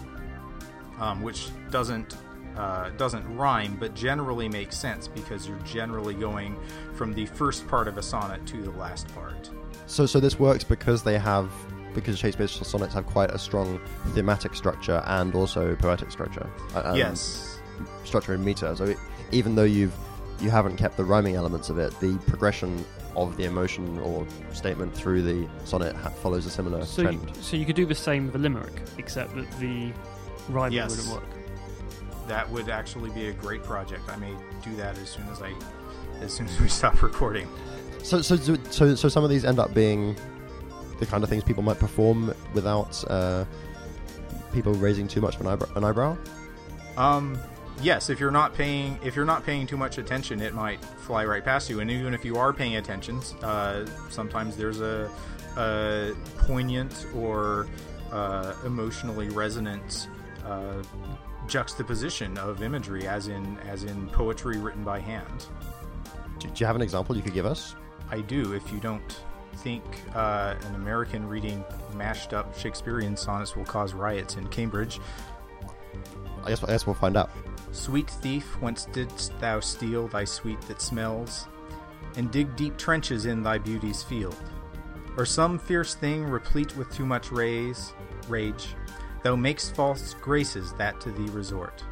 [1.00, 2.18] um, which doesn't
[2.58, 6.58] uh, doesn't rhyme, but generally makes sense because you're generally going
[6.96, 9.50] from the first part of a sonnet to the last part.
[9.88, 11.52] So, so this works because they have
[11.94, 13.80] because Shakespeare's sonnets have quite a strong
[14.14, 16.50] thematic structure and also poetic structure.
[16.76, 17.60] um, yes.
[18.06, 18.74] structure in meter.
[18.78, 18.98] So it,
[19.32, 19.94] even though you've
[20.40, 22.84] you haven't kept the rhyming elements of it, the progression
[23.16, 27.22] of the emotion or statement through the sonnet ha- follows a similar So, trend.
[27.36, 29.92] you, so you could do the same with a limerick, except that the
[30.50, 30.90] rhyming Yes.
[30.92, 31.41] wouldn't work.
[32.28, 34.04] That would actually be a great project.
[34.10, 35.54] I may do that as soon as I
[36.22, 37.48] as soon as we stop recording.
[38.04, 40.16] So, so, so, so, so some of these end up being
[41.00, 43.46] the kind of things people might perform without uh,
[44.54, 45.70] people raising too much of an eyebrow.
[45.76, 46.18] An eyebrow.
[46.98, 47.38] Um,
[47.82, 51.26] yes, if you're not paying if you're not paying too much attention, it might fly
[51.26, 51.80] right past you.
[51.80, 55.10] And even if you are paying attention, uh, sometimes there's a,
[55.58, 57.68] a poignant or
[58.12, 60.08] uh, emotionally resonant
[60.46, 60.84] uh,
[61.52, 65.48] juxtaposition of imagery, as in as in poetry written by hand.
[66.40, 67.76] Do, you have an example you could give us?
[68.10, 68.54] I do.
[68.54, 69.22] If you don't
[69.58, 69.84] think
[70.16, 75.00] uh, an American reading mashed up Shakespearean sonnets will cause riots in Cambridge,
[76.44, 77.30] I guess, I guess we'll find out.
[77.74, 81.48] Sweet thief, whence didst thou steal thy sweet that smells,
[82.16, 84.38] and dig deep trenches in thy beauty's field?
[85.18, 87.94] Or some fierce thing replete with too much raise,
[88.30, 88.70] rage,
[89.24, 91.84] thou makest false graces that to thee resort.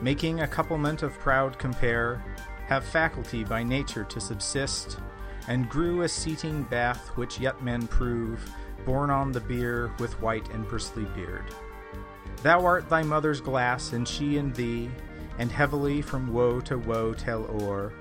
[0.00, 2.24] Making a couplement of proud compare,
[2.66, 4.98] have faculty by nature to subsist,
[5.48, 8.50] and grew a seating bath which yet men prove,
[8.84, 11.44] born on the bier with white and bristly beard.
[12.42, 14.90] Thou art thy mother's glass, and she in thee,
[15.38, 17.92] and heavily from woe to woe tell o'er.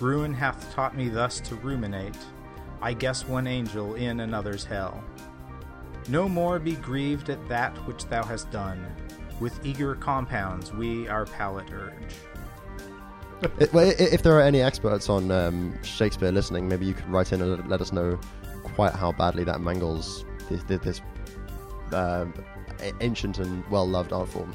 [0.00, 2.16] Ruin hath taught me thus to ruminate.
[2.80, 5.04] I guess one angel in another's hell.
[6.08, 8.84] No more be grieved at that which thou hast done.
[9.40, 11.92] With eager compounds we our palate urge.
[13.72, 17.42] Well, if there are any experts on um, Shakespeare listening, maybe you could write in
[17.42, 18.18] and let- us know
[18.62, 21.00] quite how badly that mangles this, this,
[21.92, 22.32] um,
[23.00, 24.54] ancient and well-loved art form.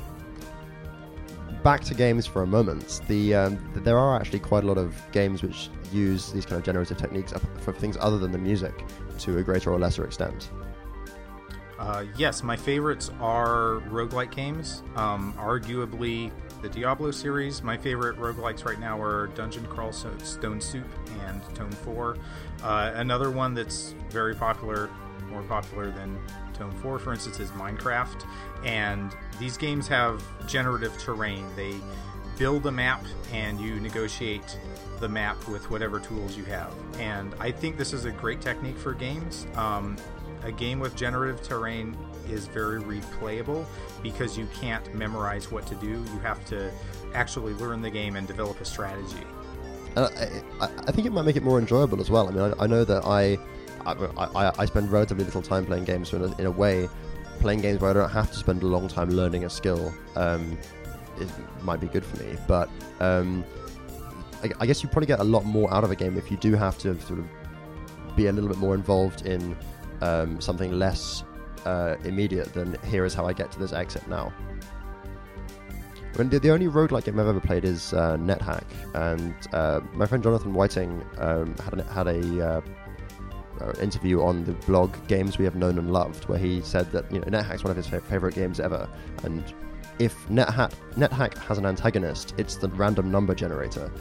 [1.64, 3.02] Back to games for a moment.
[3.08, 6.64] The um, there are actually quite a lot of games which use these kind of
[6.64, 8.86] generative techniques for things other than the music
[9.20, 10.50] to a greater or lesser extent.
[11.80, 14.84] Uh, yes, my favorites are roguelike games.
[14.96, 17.62] Um, arguably, the Diablo series.
[17.62, 20.88] My favorite roguelikes right now are Dungeon Crawl Stone Soup
[21.28, 22.18] and Tome 4.
[22.64, 24.90] Uh, another one that's very popular,
[25.30, 26.18] more popular than
[26.54, 28.26] Tome 4, for instance, is Minecraft.
[28.66, 31.46] And these games have generative terrain.
[31.56, 31.76] They
[32.38, 34.60] build a map and you negotiate
[35.00, 36.74] the map with whatever tools you have.
[37.00, 39.46] And I think this is a great technique for games.
[39.56, 39.98] Um,
[40.44, 41.98] a game with generative terrain
[42.30, 43.66] is very replayable
[44.04, 45.88] because you can't memorize what to do.
[45.88, 46.72] You have to
[47.14, 49.24] actually learn the game and develop a strategy.
[49.96, 50.06] And
[50.60, 52.28] I, I, think it might make it more enjoyable as well.
[52.28, 53.38] I mean, I, I know that I,
[53.86, 56.88] I, I, spend relatively little time playing games, so in a, in a way,
[57.40, 60.58] playing games where I don't have to spend a long time learning a skill um,
[61.20, 61.30] it
[61.64, 62.38] might be good for me.
[62.48, 62.70] But
[63.00, 63.44] um,
[64.44, 66.38] I, I guess you probably get a lot more out of a game if you
[66.38, 67.28] do have to sort of
[68.16, 69.56] be a little bit more involved in
[70.02, 71.24] um, something less
[71.66, 74.34] uh, immediate than here is how I get to this exit now.
[76.14, 78.64] The, only roguelike game I've ever played is uh, NetHack,
[78.96, 82.62] and uh, my friend Jonathan Whiting um, had, an, had a uh,
[83.62, 87.12] uh, interview on the blog Games We Have Known and Loved, where he said that
[87.12, 88.90] you know NetHack's one of his fa- favorite games ever,
[89.24, 89.44] and
[90.00, 93.92] if NetHack, NetHack has an antagonist, it's the random number generator.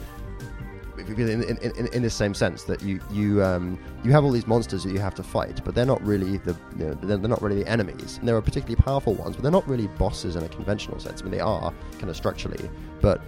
[1.07, 4.47] In, in, in, in the same sense that you you um, you have all these
[4.47, 7.29] monsters that you have to fight, but they're not really the you know, they're, they're
[7.29, 8.17] not really the enemies.
[8.17, 11.21] And there are particularly powerful ones, but they're not really bosses in a conventional sense.
[11.21, 12.69] I mean, they are kind of structurally,
[13.01, 13.21] but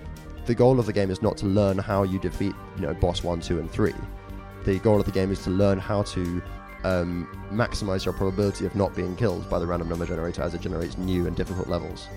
[0.46, 3.24] the goal of the game is not to learn how you defeat you know boss
[3.24, 3.96] one, two, and three.
[4.66, 6.42] The goal of the game is to learn how to
[6.84, 10.62] um, maximize your probability of not being killed by the random number generator as it
[10.62, 12.08] generates new and difficult levels.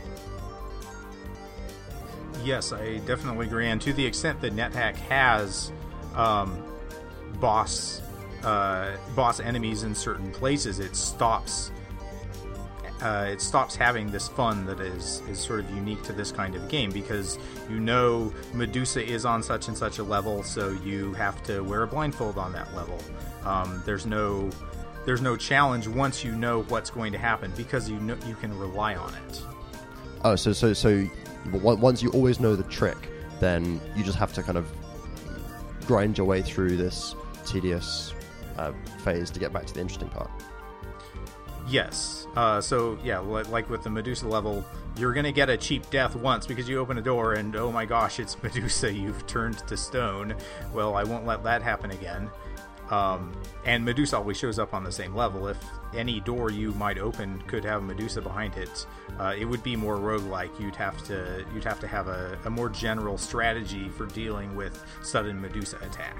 [2.44, 3.68] Yes, I definitely agree.
[3.68, 5.72] And to the extent that NetHack has
[6.14, 6.62] um,
[7.40, 8.02] boss
[8.42, 11.70] uh, boss enemies in certain places, it stops
[13.02, 16.54] uh, it stops having this fun that is is sort of unique to this kind
[16.54, 21.12] of game because you know Medusa is on such and such a level, so you
[21.14, 22.98] have to wear a blindfold on that level.
[23.44, 24.50] Um, there's no
[25.04, 28.56] there's no challenge once you know what's going to happen because you know you can
[28.56, 29.42] rely on it.
[30.24, 31.04] Oh, so so so
[31.52, 34.70] on- once you always know the trick, then you just have to kind of
[35.86, 38.14] grind your way through this tedious
[38.58, 40.30] uh, phase to get back to the interesting part.
[41.68, 42.26] Yes.
[42.36, 44.64] Uh, so yeah, like with the Medusa level,
[44.96, 47.84] you're gonna get a cheap death once because you open a door and oh my
[47.84, 48.92] gosh, it's Medusa.
[48.92, 50.34] You've turned to stone.
[50.72, 52.30] Well, I won't let that happen again.
[52.92, 53.32] Um,
[53.64, 55.48] and Medusa always shows up on the same level.
[55.48, 55.58] If
[55.94, 58.86] any door you might open could have Medusa behind it,
[59.18, 60.60] uh, it would be more roguelike.
[60.60, 64.84] You'd have to you'd have to have a, a more general strategy for dealing with
[65.02, 66.18] sudden Medusa attack.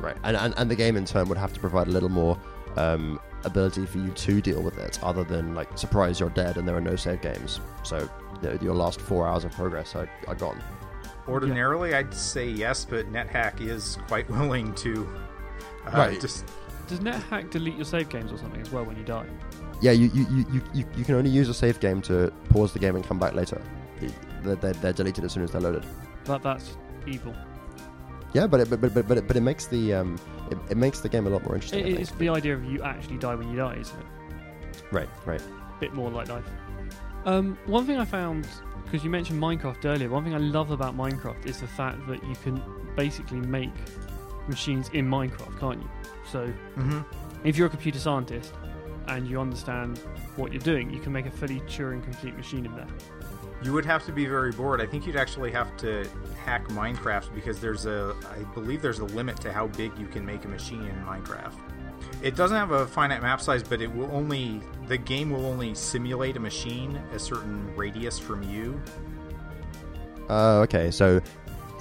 [0.00, 2.38] Right, and, and and the game in turn would have to provide a little more
[2.76, 6.66] um, ability for you to deal with it, other than like surprise you're dead and
[6.66, 7.60] there are no save games.
[7.82, 8.08] So
[8.42, 10.62] you know, your last four hours of progress are, are gone.
[11.28, 15.06] Ordinarily, I'd say yes, but NetHack is quite willing to
[15.86, 16.20] uh, Right.
[16.20, 16.46] just
[16.88, 19.26] Does NetHack delete your save games or something as well when you die?
[19.80, 22.72] Yeah, you you, you, you, you, you can only use a save game to pause
[22.72, 23.60] the game and come back later.
[24.42, 25.84] They're, they're, they're deleted as soon as they're loaded.
[26.24, 26.76] That that's
[27.06, 27.34] evil.
[28.32, 30.18] Yeah, but it, but but but it, but it makes the um
[30.50, 31.86] it, it makes the game a lot more interesting.
[31.86, 34.06] It, it's the idea of you actually die when you die, isn't it?
[34.90, 35.42] Right, right.
[35.80, 36.44] bit more like life.
[37.24, 38.46] Um, one thing I found,
[38.84, 42.22] because you mentioned Minecraft earlier, one thing I love about Minecraft is the fact that
[42.24, 42.60] you can
[42.96, 43.70] basically make
[44.48, 45.88] machines in Minecraft, can't you?
[46.30, 47.04] So Mhm.
[47.44, 48.54] if you're a computer scientist
[49.08, 49.98] and you understand
[50.36, 52.86] what you're doing, you can make a fully Turing complete machine in there.
[53.62, 54.80] You would have to be very bored.
[54.80, 56.04] I think you'd actually have to
[56.44, 60.26] hack Minecraft because there's a, I believe there's a limit to how big you can
[60.26, 61.54] make a machine in Minecraft.
[62.22, 65.74] It doesn't have a finite map size, but it will only, the game will only
[65.74, 68.80] simulate a machine a certain radius from you.
[70.28, 71.20] Uh, okay, so,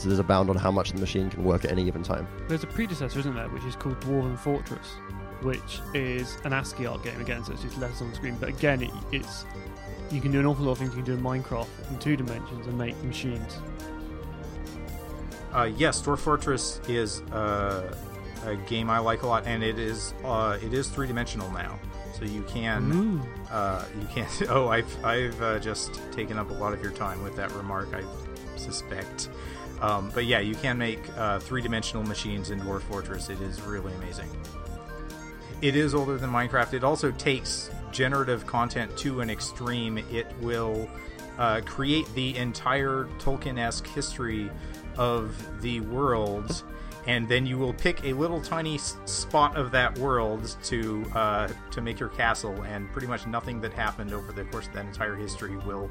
[0.02, 2.28] so there's a bound on how much the machine can work at any given time.
[2.48, 4.96] There's a predecessor, isn't there, which is called Dwarven Fortress,
[5.42, 8.36] which is an ASCII art game again, so it's just letters on the screen.
[8.40, 9.46] But again, it, it's
[10.10, 12.16] you can do an awful lot of things you can do in Minecraft in two
[12.18, 13.60] dimensions and make machines.
[15.54, 17.94] Uh, yes, Dwarf Fortress is uh,
[18.46, 21.78] a game I like a lot, and it is uh, it is three dimensional now,
[22.18, 23.54] so you can Ooh.
[23.54, 24.42] uh, you can't.
[24.50, 27.90] Oh, I've I've uh, just taken up a lot of your time with that remark.
[27.94, 28.04] I
[28.58, 29.30] suspect,
[29.82, 33.30] um, but yeah, you can make uh, three dimensional machines in Dwarf Fortress.
[33.30, 34.30] It is really amazing.
[35.62, 36.74] It is older than Minecraft.
[36.74, 39.98] It also takes generative content to an extreme.
[39.98, 40.90] It will
[41.38, 44.50] uh, create the entire Tolkien-esque history
[44.98, 46.64] of the world
[47.08, 51.82] and then you will pick a little tiny spot of that world to uh, to
[51.82, 55.16] make your castle, and pretty much nothing that happened over the course of that entire
[55.16, 55.90] history will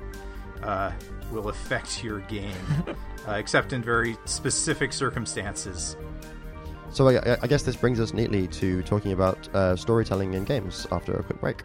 [0.63, 0.93] uh,
[1.31, 2.53] will affect your game,
[3.29, 5.97] uh, except in very specific circumstances.
[6.93, 10.87] So I, I guess this brings us neatly to talking about uh, storytelling in games
[10.91, 11.63] after a quick break.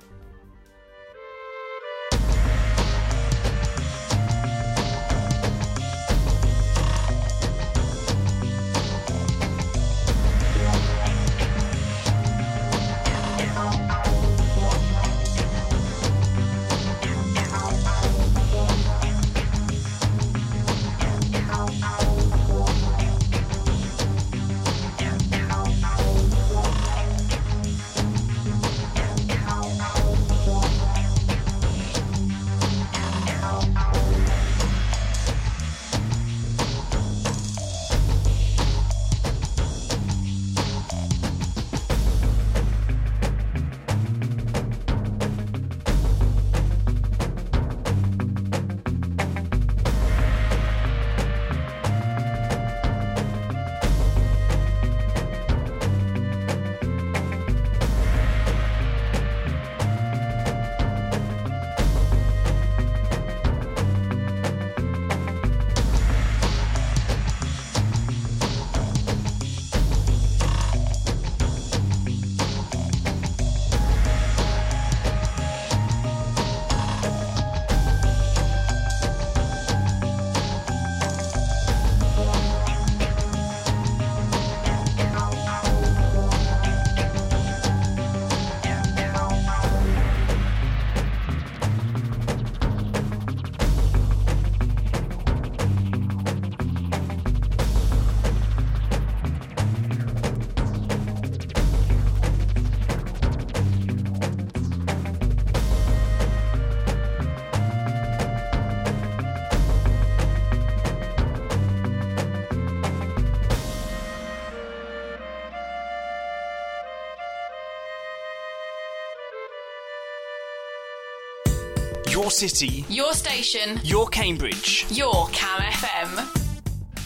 [122.36, 123.80] City, Your station.
[123.84, 124.86] your Cambridge.
[124.90, 126.42] Your Cam FM.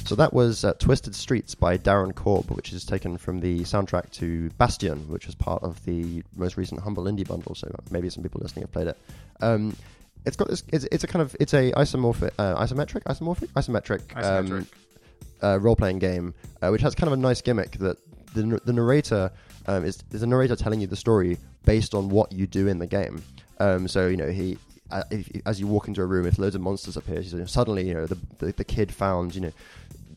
[0.07, 4.09] So that was uh, Twisted Streets by Darren Korb, which is taken from the soundtrack
[4.13, 7.53] to Bastion, which was part of the most recent Humble Indie bundle.
[7.53, 8.97] So maybe some people listening have played it.
[9.39, 9.75] Um,
[10.25, 10.63] it's got this.
[10.73, 14.59] It's, it's a kind of it's a isomorphic, uh, isometric, isomorphic, isometric, Isometric.
[14.61, 14.67] Um,
[15.43, 17.97] uh, role-playing game, uh, which has kind of a nice gimmick that
[18.33, 19.31] the, the narrator
[19.67, 22.79] um, is is a narrator telling you the story based on what you do in
[22.79, 23.21] the game.
[23.59, 24.57] Um, so you know he.
[24.91, 27.45] Uh, if, as you walk into a room, if loads of monsters appear, you know,
[27.45, 29.51] suddenly you know the, the the kid found you know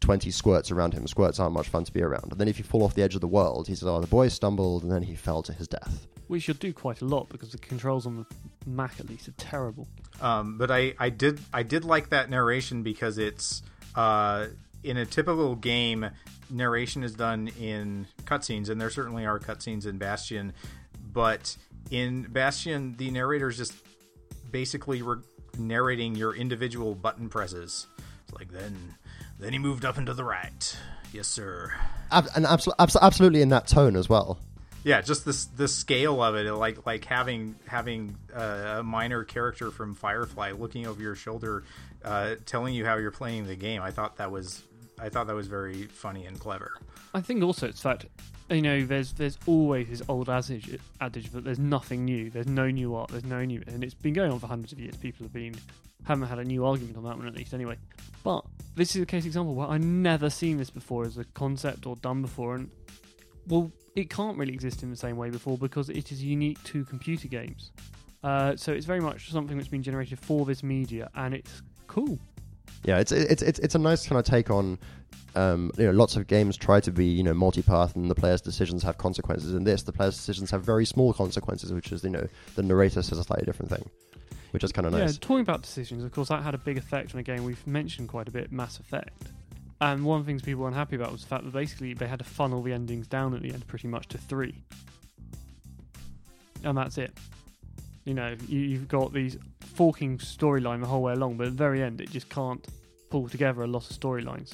[0.03, 1.07] 20 squirts around him.
[1.07, 2.33] Squirts aren't much fun to be around.
[2.33, 4.07] And then if you fall off the edge of the world, he says, oh, the
[4.07, 6.07] boy stumbled and then he fell to his death.
[6.29, 8.27] We should do quite a lot because the controls on the
[8.66, 9.87] Mac at least are terrible.
[10.20, 13.62] Um, but I, I did I did like that narration because it's
[13.95, 14.47] uh,
[14.83, 16.11] in a typical game,
[16.51, 20.53] narration is done in cutscenes, and there certainly are cutscenes in Bastion.
[21.12, 21.57] But
[21.91, 23.75] in Bastion, the narrator is just
[24.53, 25.22] basically re-
[25.59, 27.86] narrating your individual button presses.
[28.24, 28.94] It's like then
[29.38, 30.76] then he moved up and to the right.
[31.12, 31.74] Yes, sir.
[32.11, 34.38] Ab- and abso- abso- absolutely in that tone as well.
[34.84, 39.70] Yeah, just this the scale of it, like like having having uh, a minor character
[39.70, 41.62] from Firefly looking over your shoulder,
[42.05, 43.80] uh, telling you how you're playing the game.
[43.80, 44.62] I thought that was
[44.98, 46.72] I thought that was very funny and clever.
[47.14, 48.07] I think also it's that
[48.53, 52.70] you know there's there's always this old adage adage that there's nothing new, there's no
[52.70, 54.96] new art, there's no new, and it's been going on for hundreds of years.
[54.96, 55.55] People have been
[56.05, 57.76] haven't had a new argument on that one at least anyway.
[58.24, 58.44] But
[58.74, 61.96] this is a case example where I've never seen this before as a concept or
[61.96, 62.70] done before, and
[63.48, 66.84] well, it can't really exist in the same way before because it is unique to
[66.84, 67.72] computer games.
[68.22, 72.18] Uh, so it's very much something that's been generated for this media, and it's cool.
[72.84, 74.78] Yeah, it's it's it's it's a nice kind of take on.
[75.35, 78.41] Um, you know, lots of games try to be you know multipath, and the player's
[78.41, 79.55] decisions have consequences.
[79.55, 83.03] In this, the player's decisions have very small consequences, which is you know the narrator
[83.03, 83.89] says a slightly different thing,
[84.51, 85.14] which is kind of nice.
[85.14, 87.66] Yeah, talking about decisions, of course, that had a big effect on a game we've
[87.66, 89.30] mentioned quite a bit, Mass Effect.
[89.80, 92.07] And one of the things people were unhappy about was the fact that basically they
[92.07, 94.62] had to funnel the endings down at the end pretty much to three.
[96.62, 97.18] And that's it.
[98.05, 99.39] You know, you, you've got these
[99.74, 102.64] forking storyline the whole way along, but at the very end, it just can't
[103.11, 104.53] pull together a lot of storylines.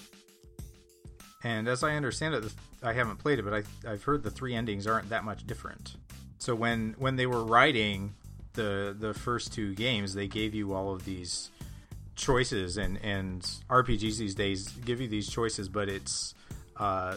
[1.45, 4.55] And as I understand it, I haven't played it, but I, I've heard the three
[4.55, 5.97] endings aren't that much different.
[6.39, 8.15] So when when they were writing
[8.55, 11.51] the the first two games, they gave you all of these
[12.17, 16.35] choices, and and RPGs these days give you these choices, but it's
[16.77, 17.17] uh,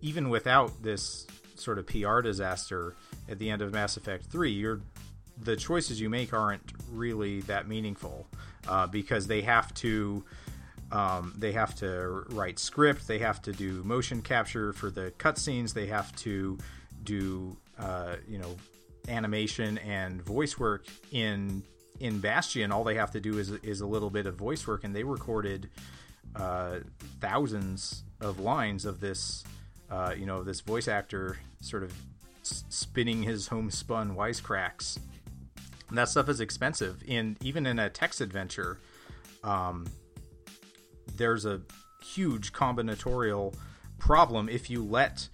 [0.00, 2.94] even without this sort of PR disaster
[3.28, 4.80] at the end of Mass Effect 3, you're
[5.42, 8.26] the choices you make aren't really that meaningful
[8.68, 10.24] uh, because they have to
[10.92, 15.72] um, they have to write script, they have to do motion capture for the cutscenes,
[15.72, 16.58] they have to
[17.04, 18.56] do uh, you know
[19.08, 21.62] animation and voice work in
[22.00, 22.72] in Bastion.
[22.72, 25.04] All they have to do is is a little bit of voice work, and they
[25.04, 25.68] recorded
[26.34, 26.78] uh,
[27.20, 29.44] thousands of lines of this
[29.90, 31.92] uh, you know this voice actor sort of
[32.42, 34.98] spinning his homespun wisecracks.
[35.88, 38.78] And that stuff is expensive, and even in a text adventure,
[39.42, 39.86] um,
[41.20, 41.60] there's a
[42.02, 43.54] huge combinatorial
[43.98, 45.28] problem if you let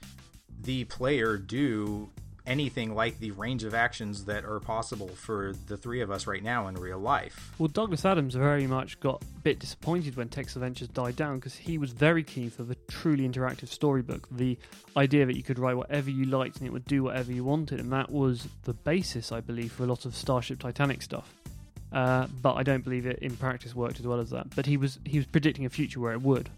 [0.62, 2.10] the player do
[2.44, 6.42] anything like the range of actions that are possible for the three of us right
[6.42, 7.52] now in real life.
[7.58, 11.54] Well, Douglas Adams very much got a bit disappointed when Text Adventures died down because
[11.54, 14.28] he was very keen for the truly interactive storybook.
[14.30, 14.58] The
[14.96, 17.78] idea that you could write whatever you liked and it would do whatever you wanted,
[17.78, 21.32] and that was the basis, I believe, for a lot of Starship Titanic stuff.
[21.92, 24.54] Uh, but I don't believe it in practice worked as well as that.
[24.54, 26.50] But he was he was predicting a future where it would.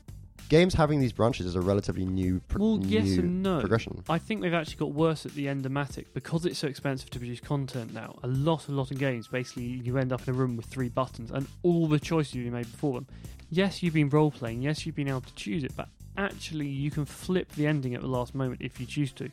[0.48, 3.60] Games having these branches is a relatively new, pro- Well, yes new and no.
[3.60, 4.02] progression.
[4.08, 7.40] I think they've actually got worse at the Endomatic because it's so expensive to produce
[7.40, 8.18] content now.
[8.22, 10.88] A lot, a lot of games, basically, you end up in a room with three
[10.88, 13.06] buttons and all the choices you made before them.
[13.50, 14.62] Yes, you've been role playing.
[14.62, 18.00] Yes, you've been able to choose it, but actually, you can flip the ending at
[18.00, 19.30] the last moment if you choose to.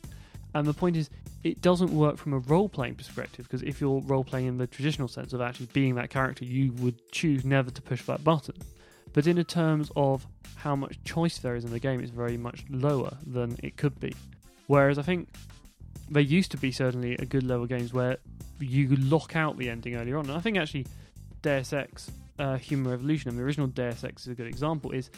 [0.56, 1.10] And the point is,
[1.44, 4.66] it doesn't work from a role playing perspective because if you're role playing in the
[4.66, 8.56] traditional sense of actually being that character, you would choose never to push that button.
[9.14, 10.26] But in terms of
[10.56, 14.00] how much choice there is in the game, it's very much lower than it could
[14.00, 14.16] be.
[14.68, 15.30] Whereas I think
[16.10, 18.18] there used to be certainly a good level games where
[18.60, 20.28] you lock out the ending earlier on.
[20.28, 20.88] And I think actually
[21.42, 24.92] Deus Ex uh, Human Revolution and the original Deus Ex is a good example.
[24.92, 25.10] Is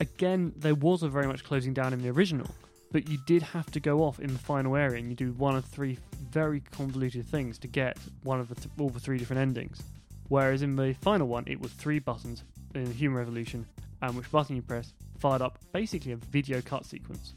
[0.00, 2.48] again there was a very much closing down in the original,
[2.92, 5.56] but you did have to go off in the final area and you do one
[5.56, 5.98] of three
[6.30, 9.82] very convoluted things to get one of the th- all the three different endings.
[10.28, 13.66] Whereas in the final one, it was three buttons in Human Revolution,
[14.02, 17.34] and which button you press fired up basically a video cut sequence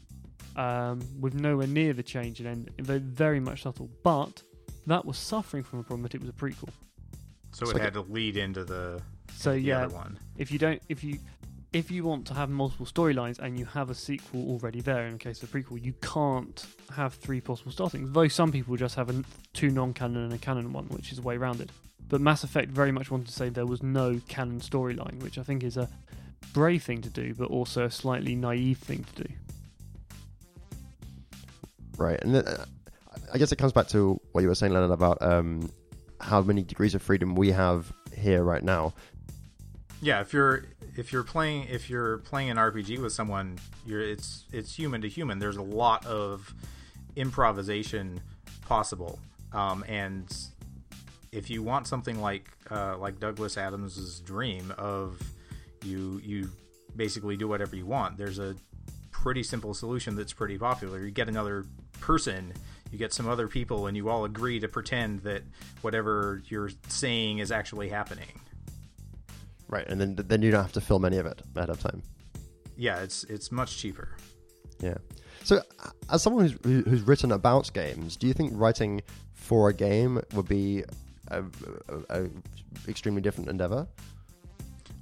[0.56, 2.70] um, with nowhere near the change in end.
[2.78, 4.42] They're very much subtle, but
[4.86, 6.70] that was suffering from the problem that it was a prequel.
[7.52, 9.00] So So it I had to lead into the,
[9.34, 10.18] So the yeah, other one.
[10.36, 11.18] if you don't, if you
[11.74, 15.14] if you want to have multiple storylines and you have a sequel already there, in
[15.14, 16.64] the case of a prequel, you can't
[16.94, 18.12] have three possible startings.
[18.12, 21.22] Though some people just have a, two non-canon and a canon one, which is a
[21.22, 21.70] way around it.
[22.08, 25.42] But Mass Effect very much wanted to say there was no canon storyline, which I
[25.42, 25.88] think is a
[26.52, 29.34] brave thing to do, but also a slightly naive thing to do.
[31.98, 32.64] Right, and then, uh,
[33.32, 35.72] I guess it comes back to what you were saying, Leonard, about um,
[36.20, 38.94] how many degrees of freedom we have here right now.
[40.02, 40.66] Yeah, if you're
[40.96, 45.08] if you're playing if you're playing an RPG with someone, you're it's it's human to
[45.08, 45.38] human.
[45.38, 46.54] There's a lot of
[47.16, 48.20] improvisation
[48.62, 49.18] possible,
[49.52, 50.34] um, and
[51.32, 55.20] if you want something like uh, like Douglas Adams's dream of
[55.84, 56.50] you you
[56.96, 58.54] basically do whatever you want, there's a
[59.10, 61.00] pretty simple solution that's pretty popular.
[61.00, 61.66] You get another
[62.00, 62.52] person,
[62.92, 65.42] you get some other people, and you all agree to pretend that
[65.80, 68.40] whatever you're saying is actually happening.
[69.68, 72.02] Right, and then then you don't have to film any of it ahead of time.
[72.76, 74.16] Yeah, it's it's much cheaper.
[74.80, 74.98] Yeah.
[75.42, 75.62] So,
[76.10, 79.02] as someone who's who's written about games, do you think writing
[79.32, 80.84] for a game would be
[81.28, 81.42] a,
[81.88, 82.30] a, a
[82.88, 83.86] extremely different endeavor?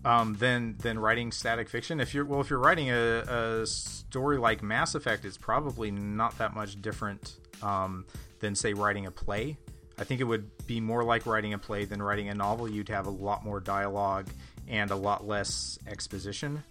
[0.05, 2.01] um, than than writing static fiction.
[2.01, 6.37] If you're well, if you're writing a, a story like Mass Effect, it's probably not
[6.39, 8.05] that much different um,
[8.41, 9.57] than say writing a play.
[9.99, 12.69] I think it would be more like writing a play than writing a novel.
[12.69, 14.27] You'd have a lot more dialogue
[14.69, 16.63] and a lot less exposition.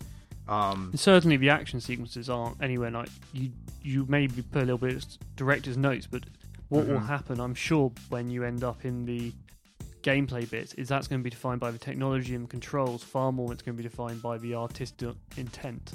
[0.48, 3.52] Um, certainly, the action sequences aren't anywhere like you.
[3.84, 5.06] You maybe put a little bit of
[5.36, 6.24] director's notes, but
[6.70, 7.08] what will Mhm.
[7.08, 9.34] happen, I'm sure, when you end up in the
[10.04, 13.32] gameplay bits, is that's going to be defined by the technology and the controls far
[13.32, 15.94] more it's going to be defined by the artistic intent.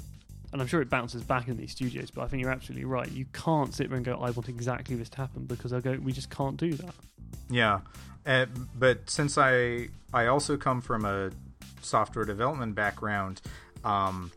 [0.53, 3.11] And I'm sure it bounces back in these studios, but I think you're absolutely right.
[3.11, 5.97] You can't sit there and go, "I want exactly this to happen," because I go,
[6.01, 6.95] "We just can't do that."
[7.49, 7.81] Yeah,
[8.25, 8.45] uh,
[8.77, 11.31] but since I I also come from a
[11.81, 13.41] software development background,
[13.83, 14.31] um,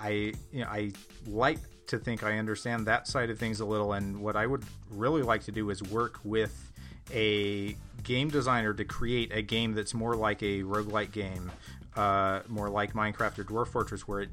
[0.00, 0.92] I you know, I
[1.26, 3.92] like to think I understand that side of things a little.
[3.92, 6.72] And what I would really like to do is work with
[7.12, 11.50] a game designer to create a game that's more like a roguelike game,
[11.96, 14.30] uh, more like Minecraft or Dwarf Fortress, where it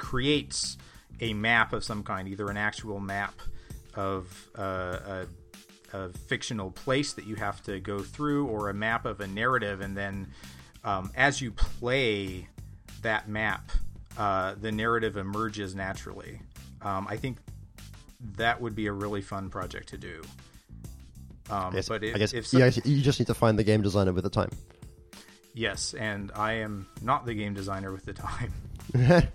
[0.00, 0.76] creates
[1.20, 3.34] a map of some kind, either an actual map
[3.94, 5.22] of uh,
[5.92, 9.26] a, a fictional place that you have to go through, or a map of a
[9.26, 10.26] narrative, and then
[10.82, 12.48] um, as you play
[13.02, 13.70] that map,
[14.18, 16.40] uh, the narrative emerges naturally.
[16.82, 17.36] Um, I think
[18.36, 20.22] that would be a really fun project to do.
[21.50, 23.64] Um, Yes, but if, I guess if some- yeah, you just need to find the
[23.64, 24.50] game designer with the time.
[25.52, 28.52] yes, and I am not the game designer with the time.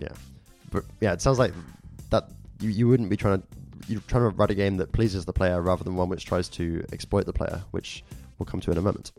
[0.00, 0.08] yeah,
[0.70, 1.52] but yeah, it sounds like
[2.10, 2.28] that
[2.60, 3.46] you, you wouldn't be trying to
[3.88, 6.48] you're trying to write a game that pleases the player rather than one which tries
[6.48, 8.04] to exploit the player, which
[8.38, 9.12] we'll come to in a moment.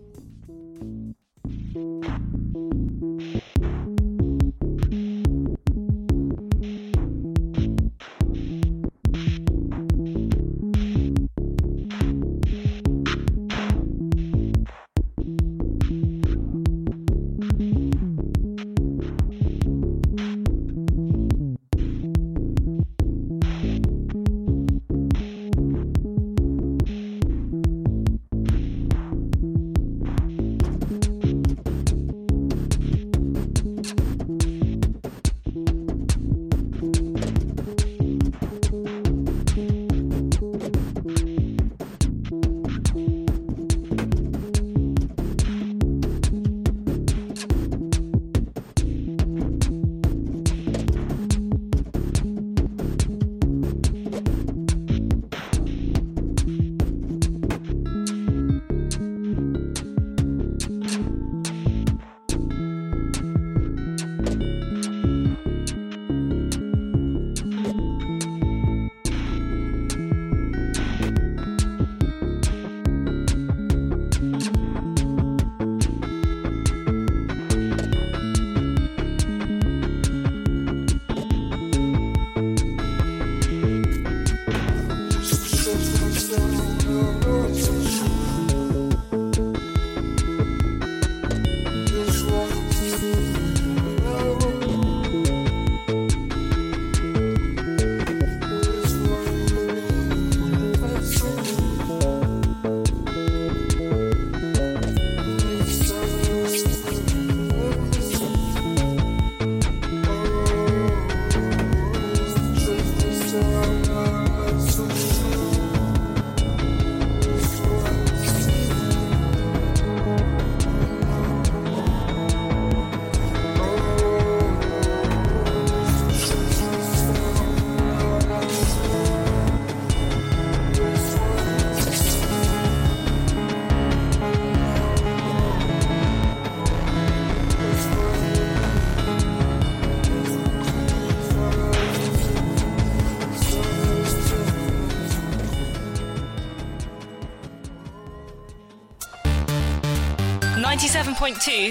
[151.21, 151.69] Ninety-seven point two.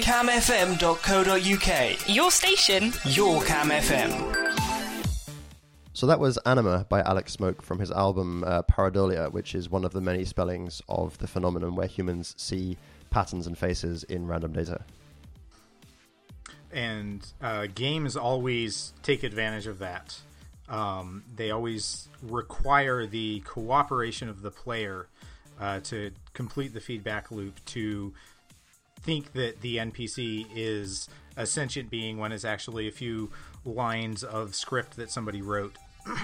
[0.79, 2.09] camfm.co.uk.
[2.09, 2.93] Your station.
[3.05, 4.37] Your Cam FM.
[5.93, 9.83] So that was Anima by Alex Smoke from his album uh, Pareidolia, which is one
[9.83, 12.77] of the many spellings of the phenomenon where humans see
[13.09, 14.81] patterns and faces in random data.
[16.71, 20.17] and uh, games always take advantage of that.
[20.69, 25.09] Um, they always require the cooperation of the player
[25.59, 28.13] uh, to complete the feedback loop to
[29.03, 33.31] think that the NPC is a sentient being when it's actually a few
[33.65, 35.75] lines of script that somebody wrote.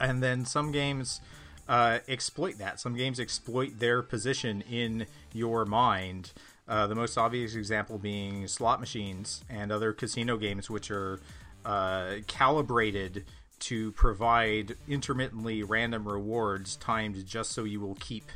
[0.00, 1.20] and then some games
[1.68, 2.80] uh, exploit that.
[2.80, 6.32] Some games exploit their position in your mind.
[6.68, 11.20] Uh, the most obvious example being slot machines and other casino games, which are
[11.64, 13.24] uh, calibrated
[13.58, 18.30] to provide intermittently random rewards timed just so you will keep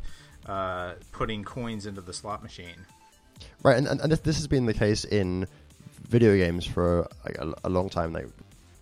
[0.46, 2.86] uh, putting coins into the slot machine.
[3.62, 5.46] Right, and, and, and this, this has been the case in
[6.08, 8.16] video games for like, a, a long time.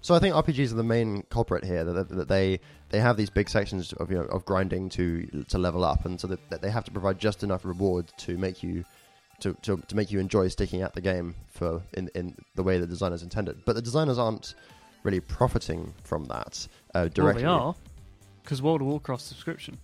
[0.00, 1.84] So I think RPGs are the main culprit here.
[1.84, 2.60] That, that they
[2.90, 6.20] they have these big sections of you know of grinding to to level up, and
[6.20, 8.84] so that, that they have to provide just enough reward to make you
[9.40, 12.78] to, to, to make you enjoy sticking at the game for in in the way
[12.78, 13.64] the designers intended.
[13.64, 14.54] But the designers aren't
[15.02, 17.42] really profiting from that uh, Well, directly.
[17.42, 17.74] they are,
[18.42, 19.78] because World of Warcraft subscription.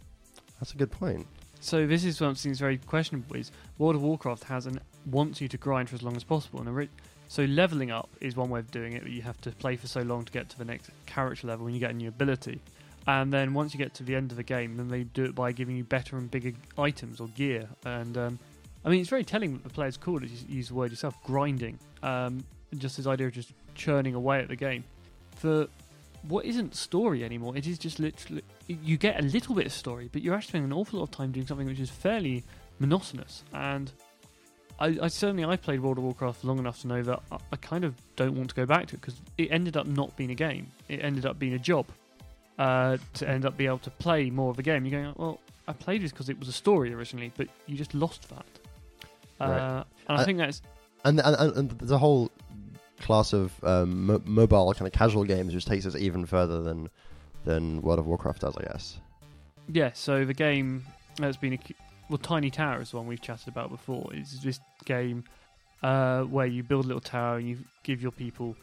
[0.60, 1.26] That's a good point.
[1.64, 3.36] So this is something that's very questionable.
[3.36, 6.60] Is World of Warcraft has and wants you to grind for as long as possible,
[6.60, 6.90] and ori-
[7.26, 9.02] so leveling up is one way of doing it.
[9.02, 11.64] But you have to play for so long to get to the next character level,
[11.64, 12.60] and you get a new ability.
[13.06, 15.34] And then once you get to the end of the game, then they do it
[15.34, 17.66] by giving you better and bigger items or gear.
[17.86, 18.38] And um,
[18.84, 20.28] I mean, it's very telling that the players call it.
[20.28, 21.78] You use the word yourself, grinding.
[22.02, 22.44] Um,
[22.76, 24.84] just this idea of just churning away at the game.
[25.36, 25.66] For
[26.28, 30.08] what isn't story anymore, it is just literally you get a little bit of story,
[30.12, 32.42] but you're actually spending an awful lot of time doing something which is fairly
[32.78, 33.44] monotonous.
[33.52, 33.92] And
[34.80, 37.56] I, I certainly I played World of Warcraft long enough to know that I, I
[37.56, 40.30] kind of don't want to go back to it because it ended up not being
[40.30, 40.66] a game.
[40.88, 41.86] It ended up being a job.
[42.56, 45.40] Uh, to end up being able to play more of a game, you're going, well,
[45.66, 48.46] I played this because it was a story originally, but you just lost that.
[49.40, 49.84] Uh, Right.
[50.08, 50.62] And I, I- think that's
[51.04, 52.30] and and, and, a whole
[53.00, 56.88] class of um, mo- mobile kind of casual games which takes us even further than
[57.44, 58.98] than World of Warcraft does, I guess.
[59.68, 60.84] Yeah, so the game
[61.18, 61.58] that's been a,
[62.08, 64.10] well, Tiny Tower is the one we've chatted about before.
[64.12, 65.24] It's this game
[65.82, 68.56] uh, where you build a little tower and you give your people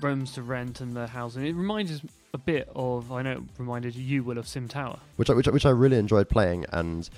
[0.00, 1.46] rooms to rent and their housing.
[1.46, 2.02] It reminds us
[2.34, 4.98] a bit of I know it reminded you will of Sim Tower.
[5.16, 6.66] which I, which I, which I really enjoyed playing.
[6.72, 7.08] And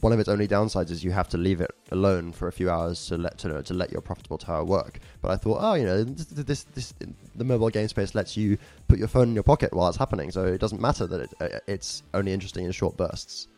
[0.00, 2.70] one of its only downsides is you have to leave it alone for a few
[2.70, 5.00] hours to let to, to let your profitable tower work.
[5.20, 6.94] But I thought, oh, you know, this, this this
[7.34, 8.58] the mobile game space lets you
[8.88, 11.34] put your phone in your pocket while it's happening, so it doesn't matter that it,
[11.40, 13.48] uh, it's only interesting in short bursts.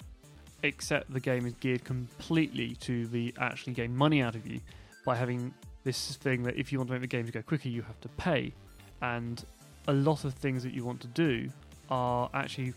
[0.63, 4.61] Except the game is geared completely to the actually gain money out of you
[5.05, 5.55] by having
[5.85, 8.01] this thing that if you want to make the game to go quicker, you have
[8.01, 8.53] to pay.
[9.01, 9.45] And
[9.87, 11.49] a lot of things that you want to do
[11.91, 12.75] are actually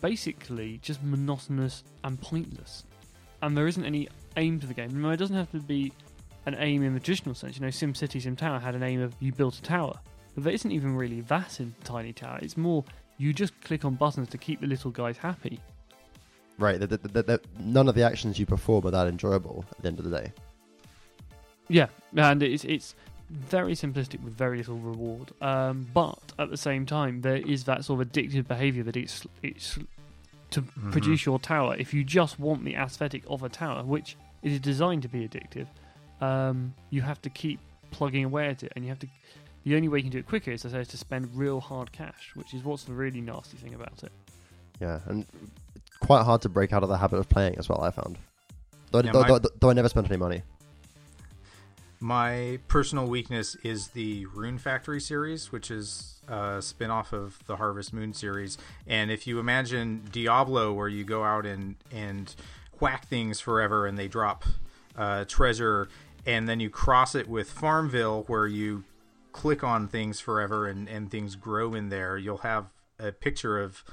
[0.00, 2.84] basically just monotonous and pointless.
[3.42, 5.00] And there isn't any aim to the game.
[5.00, 5.92] No, it doesn't have to be
[6.46, 7.56] an aim in the traditional sense.
[7.56, 9.98] You know, SimCity, Sim Tower had an aim of you built a tower.
[10.34, 12.38] But there isn't even really that in Tiny Tower.
[12.42, 12.84] It's more
[13.18, 15.60] you just click on buttons to keep the little guys happy.
[16.58, 19.88] Right, that, that, that none of the actions you perform are that enjoyable at the
[19.88, 20.32] end of the day.
[21.68, 21.86] Yeah,
[22.16, 22.94] and it's it's
[23.30, 25.30] very simplistic with very little reward.
[25.40, 29.26] Um, but at the same time, there is that sort of addictive behaviour that it's
[29.42, 29.78] it's
[30.50, 30.90] to Mhm.
[30.90, 31.76] produce your tower.
[31.76, 35.26] If you just want the aesthetic of a tower, which it is designed to be
[35.28, 35.68] addictive,
[36.20, 37.60] um, you have to keep
[37.92, 39.06] plugging away at it, and you have to.
[39.64, 41.28] The only way you can do it quicker is, as I say, is to spend
[41.36, 44.10] real hard cash, which is what's the really nasty thing about it.
[44.80, 45.26] Yeah, and
[46.00, 47.82] quite hard to break out of the habit of playing as well.
[47.82, 48.16] I found,
[48.90, 50.42] though, Yeah, though, my- though, though I never spent any money.
[52.02, 57.56] My personal weakness is the Rune Factory series, which is a spin off of the
[57.56, 58.56] Harvest Moon series.
[58.86, 62.34] And if you imagine Diablo, where you go out and, and
[62.80, 64.44] whack things forever and they drop
[64.96, 65.88] uh, treasure,
[66.24, 68.84] and then you cross it with Farmville, where you
[69.32, 73.84] click on things forever and, and things grow in there, you'll have a picture of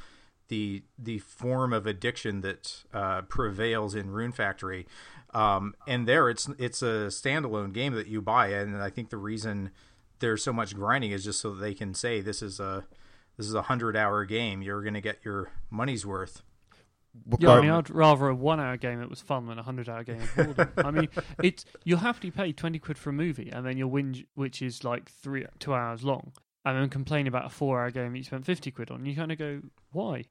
[0.47, 4.87] the the form of addiction that uh, prevails in Rune Factory.
[5.33, 9.17] Um, and there, it's it's a standalone game that you buy, and I think the
[9.17, 9.71] reason
[10.19, 12.85] there's so much grinding is just so they can say this is a
[13.37, 14.61] this is a hundred hour game.
[14.61, 16.41] You're going to get your money's worth.
[17.39, 20.21] Yeah, I mean, I'd rather a one-hour game that was fun than a hundred-hour game
[20.21, 20.71] of boredom.
[20.77, 21.09] I mean,
[21.41, 24.83] it's you'll happily pay twenty quid for a movie, and then you'll win, which is
[24.83, 26.31] like three, two hours long,
[26.63, 29.05] and then complain about a four-hour game that you spent fifty quid on.
[29.05, 29.61] You kind of go,
[29.91, 30.25] why?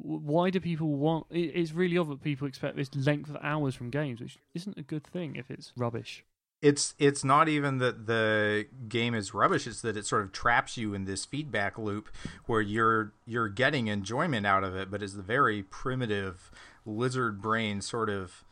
[0.00, 1.26] W- Why do people want?
[1.30, 4.78] it- It's really odd that people expect this length of hours from games, which isn't
[4.78, 6.24] a good thing if it's rubbish.
[6.62, 9.66] It's it's not even that the game is rubbish.
[9.66, 12.08] It's that it sort of traps you in this feedback loop
[12.44, 16.50] where you're you're getting enjoyment out of it, but it's the very primitive
[16.84, 18.44] lizard brain sort of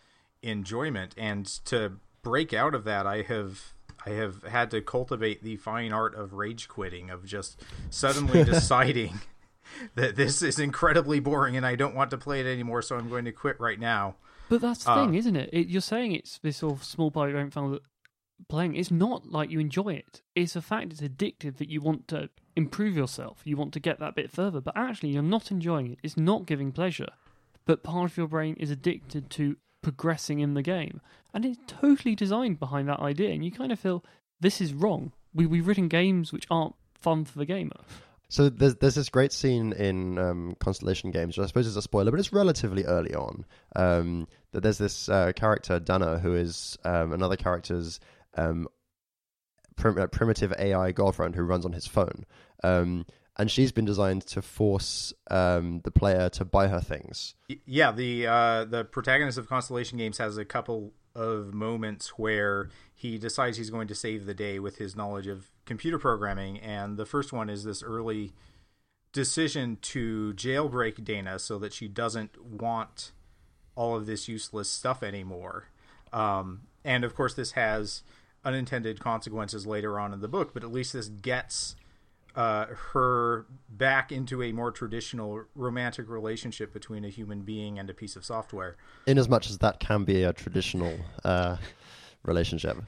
[0.43, 1.15] enjoyment.
[1.19, 3.75] And to break out of that, I have
[4.07, 9.21] I have had to cultivate the fine art of rage quitting, of just suddenly deciding
[9.95, 13.09] that this is incredibly boring and I don't want to play it anymore, so I'm
[13.09, 14.17] going to quit right now.
[14.49, 15.51] But that's the Uh, thing, isn't it?
[15.53, 15.69] it?
[15.69, 17.79] You're saying it's this sort of small part you don't find
[18.49, 18.77] playing.
[18.77, 20.23] It's not like you enjoy it.
[20.35, 23.41] It's a fact it's addictive that you want to improve yourself.
[23.45, 24.61] You want to get that bit further.
[24.61, 25.99] But actually, you're not enjoying it.
[26.03, 27.09] It's not giving pleasure.
[27.67, 31.01] But part of your brain is addicted to progressing in the game.
[31.35, 33.31] And it's totally designed behind that idea.
[33.33, 34.03] And you kind of feel
[34.41, 35.13] this is wrong.
[35.35, 37.81] We, we've written games which aren't fun for the gamer.
[38.31, 41.83] So there's there's this great scene in um, Constellation Games, which I suppose is a
[41.83, 43.47] spoiler, but it's relatively early on.
[43.75, 48.01] Um, that there's this uh, character Dana who is um, another character's
[48.35, 48.69] um,
[49.77, 52.27] prim- uh, primitive AI girlfriend who runs on his phone,
[52.63, 53.07] um,
[53.39, 57.35] and she's been designed to force um, the player to buy her things.
[57.65, 62.69] Yeah the uh the protagonist of constellation games has a couple of moments where
[62.99, 66.97] he decides he's going to save the day with his knowledge of computer programming and
[66.97, 68.33] the first one is this early
[69.13, 73.13] decision to jailbreak dana so that she doesn't want
[73.77, 75.69] all of this useless stuff anymore
[76.13, 78.03] um, and of course this has
[78.45, 81.77] unintended consequences later on in the book but at least this gets
[82.35, 87.95] uh, her back into a more traditional romantic relationship between a human being and a
[87.95, 88.77] piece of software.
[89.09, 91.57] In as much as that can be a traditional uh,
[92.25, 92.79] relationship.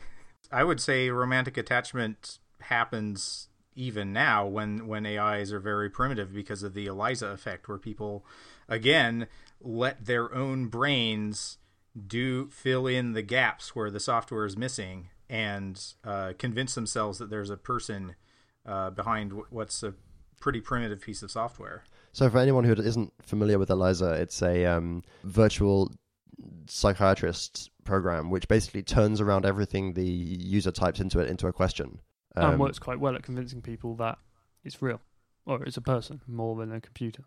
[0.52, 6.62] I would say romantic attachment happens even now when when AIs are very primitive because
[6.62, 8.24] of the Eliza effect, where people
[8.68, 9.26] again
[9.60, 11.58] let their own brains
[12.06, 17.30] do fill in the gaps where the software is missing and uh, convince themselves that
[17.30, 18.14] there's a person
[18.66, 19.94] uh, behind what's a
[20.40, 21.84] pretty primitive piece of software.
[22.12, 25.92] So, for anyone who isn't familiar with Eliza, it's a um, virtual
[26.68, 32.00] psychiatrist program which basically turns around everything the user types into it into a question.
[32.36, 34.18] and Um, works quite well at convincing people that
[34.64, 35.00] it's real
[35.46, 37.24] or it's a person more than a computer.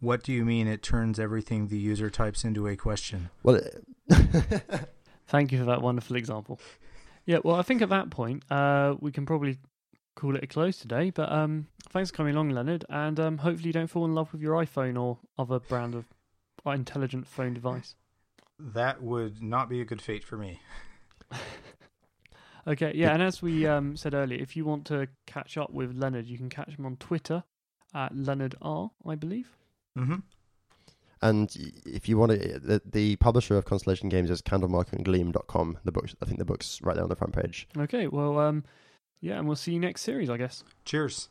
[0.00, 3.30] What do you mean it turns everything the user types into a question?
[3.42, 3.84] well, it-
[5.26, 6.58] Thank you for that wonderful example.
[7.24, 9.58] Yeah, well, I think at that point uh, we can probably
[10.16, 11.10] call it a close today.
[11.10, 14.32] But um, thanks for coming along, Leonard, and um, hopefully you don't fall in love
[14.32, 16.06] with your iPhone or other brand of
[16.66, 17.94] intelligent phone device.
[18.60, 20.60] That would not be a good fate for me.
[22.66, 25.96] Okay, yeah, and as we um, said earlier, if you want to catch up with
[25.96, 27.42] Leonard, you can catch him on Twitter
[27.94, 29.56] at Leonard R, I believe.
[29.98, 30.16] Mm-hmm.
[31.20, 31.50] and
[31.84, 35.78] if you want to, the, the publisher of Constellation Games is candlemarkandgleam.com.
[35.84, 37.66] The books, I think the book's right there on the front page.
[37.76, 38.64] Okay, well, um,
[39.20, 40.62] yeah, and we'll see you next series, I guess.
[40.84, 41.28] Cheers.